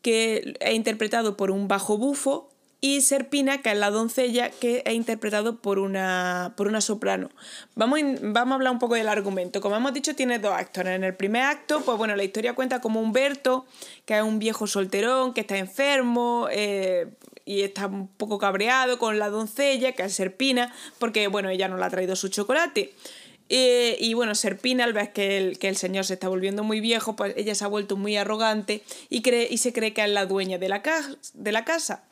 que 0.01 0.55
es 0.59 0.73
interpretado 0.73 1.37
por 1.37 1.51
un 1.51 1.67
bajo 1.67 1.97
bufo 1.97 2.54
y 2.85 3.01
Serpina, 3.01 3.63
que 3.63 3.71
es 3.71 3.77
la 3.79 3.89
doncella, 3.89 4.51
que 4.51 4.83
es 4.85 4.93
interpretado 4.93 5.57
por 5.57 5.79
una, 5.79 6.53
por 6.55 6.67
una 6.67 6.81
soprano. 6.81 7.31
Vamos, 7.73 7.99
vamos 8.21 8.51
a 8.51 8.55
hablar 8.57 8.73
un 8.73 8.77
poco 8.77 8.93
del 8.93 9.07
argumento. 9.07 9.59
Como 9.59 9.75
hemos 9.75 9.91
dicho, 9.91 10.15
tiene 10.15 10.37
dos 10.37 10.51
actos. 10.51 10.85
En 10.85 11.03
el 11.03 11.15
primer 11.15 11.41
acto, 11.41 11.81
pues 11.81 11.97
bueno, 11.97 12.15
la 12.15 12.23
historia 12.23 12.53
cuenta 12.53 12.81
como 12.81 13.01
Humberto, 13.01 13.65
que 14.05 14.15
es 14.15 14.21
un 14.21 14.37
viejo 14.37 14.67
solterón, 14.67 15.33
que 15.33 15.41
está 15.41 15.57
enfermo, 15.57 16.47
eh, 16.51 17.07
y 17.43 17.63
está 17.63 17.87
un 17.87 18.07
poco 18.07 18.37
cabreado 18.37 18.99
con 18.99 19.17
la 19.17 19.29
doncella, 19.29 19.93
que 19.93 20.03
es 20.03 20.13
Serpina, 20.13 20.71
porque 20.99 21.27
bueno, 21.27 21.49
ella 21.49 21.67
no 21.67 21.77
le 21.77 21.85
ha 21.85 21.89
traído 21.89 22.15
su 22.15 22.27
chocolate. 22.27 22.93
Eh, 23.49 23.97
y 23.99 24.13
bueno, 24.13 24.35
Serpina, 24.35 24.83
al 24.83 24.93
ver 24.93 25.11
que 25.11 25.39
el, 25.39 25.57
que 25.57 25.69
el 25.69 25.75
señor 25.75 26.05
se 26.05 26.13
está 26.13 26.27
volviendo 26.27 26.63
muy 26.63 26.81
viejo, 26.81 27.15
pues 27.15 27.33
ella 27.35 27.55
se 27.55 27.63
ha 27.63 27.67
vuelto 27.67 27.97
muy 27.97 28.15
arrogante 28.15 28.83
y, 29.09 29.23
cree, 29.23 29.47
y 29.49 29.57
se 29.57 29.73
cree 29.73 29.91
que 29.91 30.03
es 30.03 30.09
la 30.11 30.27
dueña 30.27 30.59
de 30.59 30.69
la, 30.69 30.83
de 31.33 31.51
la 31.51 31.65
casa. 31.65 32.03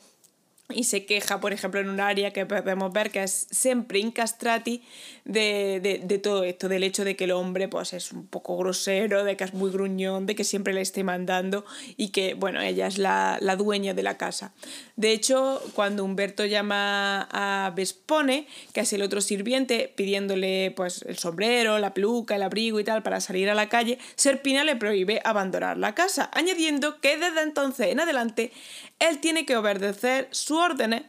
Y 0.70 0.84
se 0.84 1.04
queja, 1.04 1.40
por 1.40 1.52
ejemplo, 1.52 1.78
en 1.80 1.90
un 1.90 2.00
área 2.00 2.32
que 2.32 2.46
podemos 2.46 2.90
ver 2.90 3.10
que 3.10 3.22
es 3.22 3.46
siempre 3.50 3.98
incastrati 3.98 4.82
de, 5.26 5.78
de, 5.82 6.00
de, 6.02 6.18
todo 6.18 6.42
esto, 6.42 6.68
del 6.68 6.84
hecho 6.84 7.04
de 7.04 7.16
que 7.16 7.24
el 7.24 7.32
hombre 7.32 7.68
pues, 7.68 7.92
es 7.92 8.12
un 8.12 8.26
poco 8.26 8.56
grosero, 8.56 9.24
de 9.24 9.36
que 9.36 9.44
es 9.44 9.52
muy 9.52 9.70
gruñón, 9.70 10.24
de 10.24 10.34
que 10.34 10.42
siempre 10.42 10.72
le 10.72 10.80
esté 10.80 11.04
mandando 11.04 11.66
y 11.98 12.08
que, 12.08 12.32
bueno, 12.32 12.62
ella 12.62 12.86
es 12.86 12.96
la, 12.96 13.36
la 13.42 13.56
dueña 13.56 13.92
de 13.92 14.02
la 14.02 14.16
casa. 14.16 14.54
De 14.96 15.12
hecho, 15.12 15.60
cuando 15.74 16.02
Humberto 16.02 16.46
llama 16.46 17.28
a 17.30 17.70
Vespone, 17.76 18.46
que 18.72 18.80
es 18.80 18.92
el 18.94 19.02
otro 19.02 19.20
sirviente, 19.20 19.92
pidiéndole 19.94 20.72
pues, 20.74 21.02
el 21.02 21.18
sombrero, 21.18 21.78
la 21.78 21.92
peluca, 21.92 22.36
el 22.36 22.42
abrigo 22.42 22.80
y 22.80 22.84
tal 22.84 23.02
para 23.02 23.20
salir 23.20 23.50
a 23.50 23.54
la 23.54 23.68
calle, 23.68 23.98
Serpina 24.14 24.64
le 24.64 24.76
prohíbe 24.76 25.20
abandonar 25.24 25.76
la 25.76 25.94
casa, 25.94 26.30
añadiendo 26.32 27.02
que 27.02 27.18
desde 27.18 27.42
entonces 27.42 27.88
en 27.88 28.00
adelante 28.00 28.50
él 28.98 29.20
tiene 29.20 29.46
que 29.46 29.56
obedecer 29.56 30.28
su 30.30 30.56
órdenes. 30.56 31.02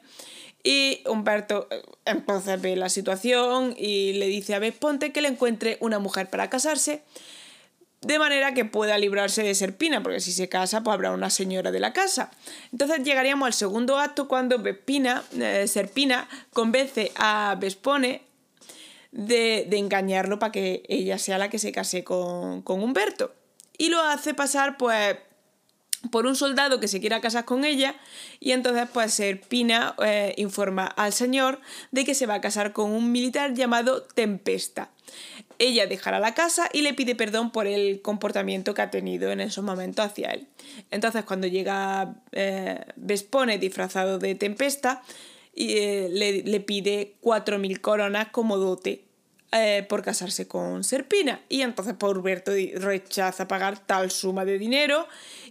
Y 0.63 1.03
Humberto 1.07 1.67
eh, 1.69 1.83
entonces 2.05 2.59
ve 2.59 2.75
la 2.75 2.89
situación 2.89 3.75
y 3.77 4.13
le 4.13 4.25
dice 4.27 4.55
a 4.55 4.59
Vesponte 4.59 5.11
que 5.11 5.21
le 5.21 5.27
encuentre 5.27 5.77
una 5.79 5.99
mujer 5.99 6.29
para 6.29 6.49
casarse, 6.49 7.03
de 8.01 8.19
manera 8.19 8.53
que 8.53 8.65
pueda 8.65 8.97
librarse 8.97 9.43
de 9.43 9.55
Serpina, 9.55 10.01
porque 10.01 10.19
si 10.19 10.31
se 10.31 10.49
casa, 10.49 10.81
pues 10.83 10.93
habrá 10.93 11.11
una 11.11 11.29
señora 11.29 11.71
de 11.71 11.79
la 11.79 11.93
casa. 11.93 12.31
Entonces 12.71 13.03
llegaríamos 13.03 13.45
al 13.45 13.53
segundo 13.53 13.99
acto 13.99 14.27
cuando 14.27 14.59
Vespina, 14.59 15.23
eh, 15.39 15.67
Serpina 15.67 16.27
convence 16.51 17.11
a 17.15 17.55
Vespone 17.59 18.23
de, 19.11 19.65
de, 19.69 19.77
engañarlo 19.77 20.39
para 20.39 20.51
que 20.51 20.83
ella 20.87 21.17
sea 21.17 21.37
la 21.37 21.49
que 21.49 21.57
se 21.57 21.71
case 21.71 22.03
con, 22.03 22.61
con 22.63 22.83
Humberto. 22.83 23.33
Y 23.77 23.89
lo 23.89 24.01
hace 24.01 24.33
pasar, 24.33 24.77
pues, 24.77 25.17
por 26.11 26.25
un 26.25 26.35
soldado 26.35 26.79
que 26.79 26.87
se 26.87 26.99
quiera 26.99 27.21
casar 27.21 27.45
con 27.45 27.65
ella 27.65 27.95
y 28.39 28.51
entonces 28.51 28.87
pues 28.93 29.13
Serpina 29.13 29.95
eh, 30.03 30.33
informa 30.37 30.85
al 30.85 31.13
señor 31.13 31.59
de 31.91 32.05
que 32.05 32.15
se 32.15 32.25
va 32.25 32.35
a 32.35 32.41
casar 32.41 32.73
con 32.73 32.91
un 32.91 33.11
militar 33.11 33.53
llamado 33.53 34.03
Tempesta. 34.03 34.89
Ella 35.57 35.87
dejará 35.87 36.19
la 36.19 36.33
casa 36.33 36.69
y 36.73 36.81
le 36.81 36.93
pide 36.93 37.15
perdón 37.15 37.51
por 37.51 37.67
el 37.67 38.01
comportamiento 38.01 38.73
que 38.73 38.81
ha 38.81 38.91
tenido 38.91 39.31
en 39.31 39.39
esos 39.39 39.63
momentos 39.63 40.05
hacia 40.05 40.31
él. 40.31 40.47
Entonces 40.91 41.23
cuando 41.23 41.47
llega 41.47 42.15
eh, 42.31 42.83
Vespone 42.95 43.57
disfrazado 43.57 44.19
de 44.19 44.35
Tempesta 44.35 45.01
y, 45.53 45.77
eh, 45.77 46.09
le, 46.11 46.43
le, 46.43 46.59
pide 46.59 47.15
4.000 47.21 47.79
coronas 47.79 48.27
como 48.31 48.57
dote 48.57 49.04
eh, 49.57 49.85
por 49.87 50.01
casarse 50.01 50.47
con 50.47 50.83
Serpina. 50.83 51.41
Y 51.49 51.61
entonces 51.61 51.93
Porberto 51.93 52.51
rechaza 52.75 53.47
pagar 53.47 53.79
tal 53.79 54.11
suma 54.11 54.43
de 54.43 54.57
dinero 54.59 55.07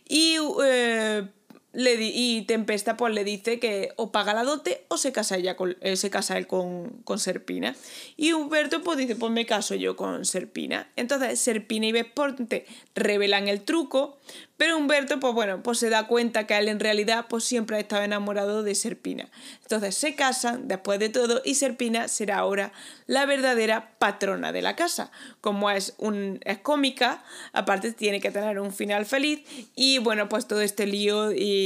y 0.06 0.36
eh, 0.64 1.26
le 1.74 1.96
y 2.00 2.42
Tempesta 2.42 2.96
pues 2.96 3.12
le 3.12 3.24
dice 3.24 3.58
que 3.58 3.92
o 3.96 4.12
paga 4.12 4.32
la 4.32 4.44
dote 4.44 4.84
o 4.88 4.96
se 4.96 5.12
casa 5.12 5.36
ella 5.36 5.56
con, 5.56 5.76
eh, 5.80 5.96
se 5.96 6.10
casa 6.10 6.36
él 6.38 6.46
con, 6.46 6.90
con, 7.04 7.18
Serpina. 7.18 7.74
Y 8.16 8.32
Humberto 8.32 8.82
pues 8.82 8.98
dice, 8.98 9.16
pues 9.16 9.32
me 9.32 9.44
caso 9.46 9.74
yo 9.74 9.96
con 9.96 10.24
Serpina. 10.24 10.88
Entonces 10.96 11.40
Serpina 11.40 11.86
y 11.86 11.92
Vesponte 11.92 12.66
revelan 12.94 13.48
el 13.48 13.62
truco, 13.62 14.18
pero 14.56 14.76
Humberto, 14.76 15.18
pues 15.18 15.34
bueno, 15.34 15.62
pues 15.62 15.78
se 15.78 15.90
da 15.90 16.06
cuenta 16.06 16.46
que 16.46 16.56
él 16.56 16.68
en 16.68 16.78
realidad 16.78 17.26
pues 17.28 17.44
siempre 17.44 17.76
ha 17.76 17.80
estado 17.80 18.02
enamorado 18.02 18.62
de 18.62 18.74
Serpina. 18.76 19.28
Entonces 19.62 19.96
se 19.96 20.14
casan 20.14 20.68
después 20.68 21.00
de 21.00 21.08
todo 21.08 21.42
y 21.44 21.56
Serpina 21.56 22.06
será 22.06 22.38
ahora 22.38 22.72
la 23.06 23.26
verdadera 23.26 23.96
patrona 23.98 24.52
de 24.52 24.62
la 24.62 24.76
casa. 24.76 25.10
Como 25.40 25.70
es, 25.70 25.94
un, 25.98 26.40
es 26.44 26.58
cómica, 26.58 27.24
aparte 27.52 27.92
tiene 27.92 28.20
que 28.20 28.30
tener 28.30 28.60
un 28.60 28.72
final 28.72 29.06
feliz 29.06 29.40
y 29.74 29.98
bueno, 29.98 30.28
pues 30.28 30.46
todo 30.46 30.60
este 30.60 30.86
lío 30.86 31.32
y, 31.32 31.63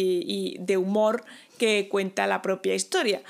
de 0.58 0.76
humor 0.76 1.24
que 1.58 1.88
cuenta 1.88 2.26
la 2.26 2.42
propia 2.42 2.74
historia. 2.74 3.22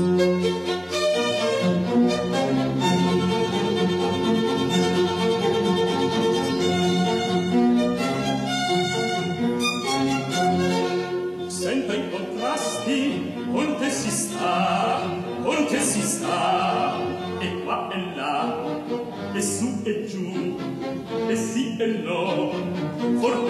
Sempre 11.50 11.98
in 11.98 12.12
contrasti, 12.12 13.34
con 13.52 13.78
si 13.90 14.12
sta, 14.12 15.02
con 15.44 15.68
si 15.70 16.02
sta, 16.02 16.98
e 17.42 17.64
qua 17.64 17.90
e 17.94 18.16
là, 18.16 18.56
e 19.34 19.42
su 19.42 19.82
e 19.84 20.06
giù, 20.08 20.58
e 21.28 21.36
sì 21.36 21.76
e 21.78 21.88
no, 22.04 22.52
for 23.20 23.46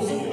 souls 0.00 0.31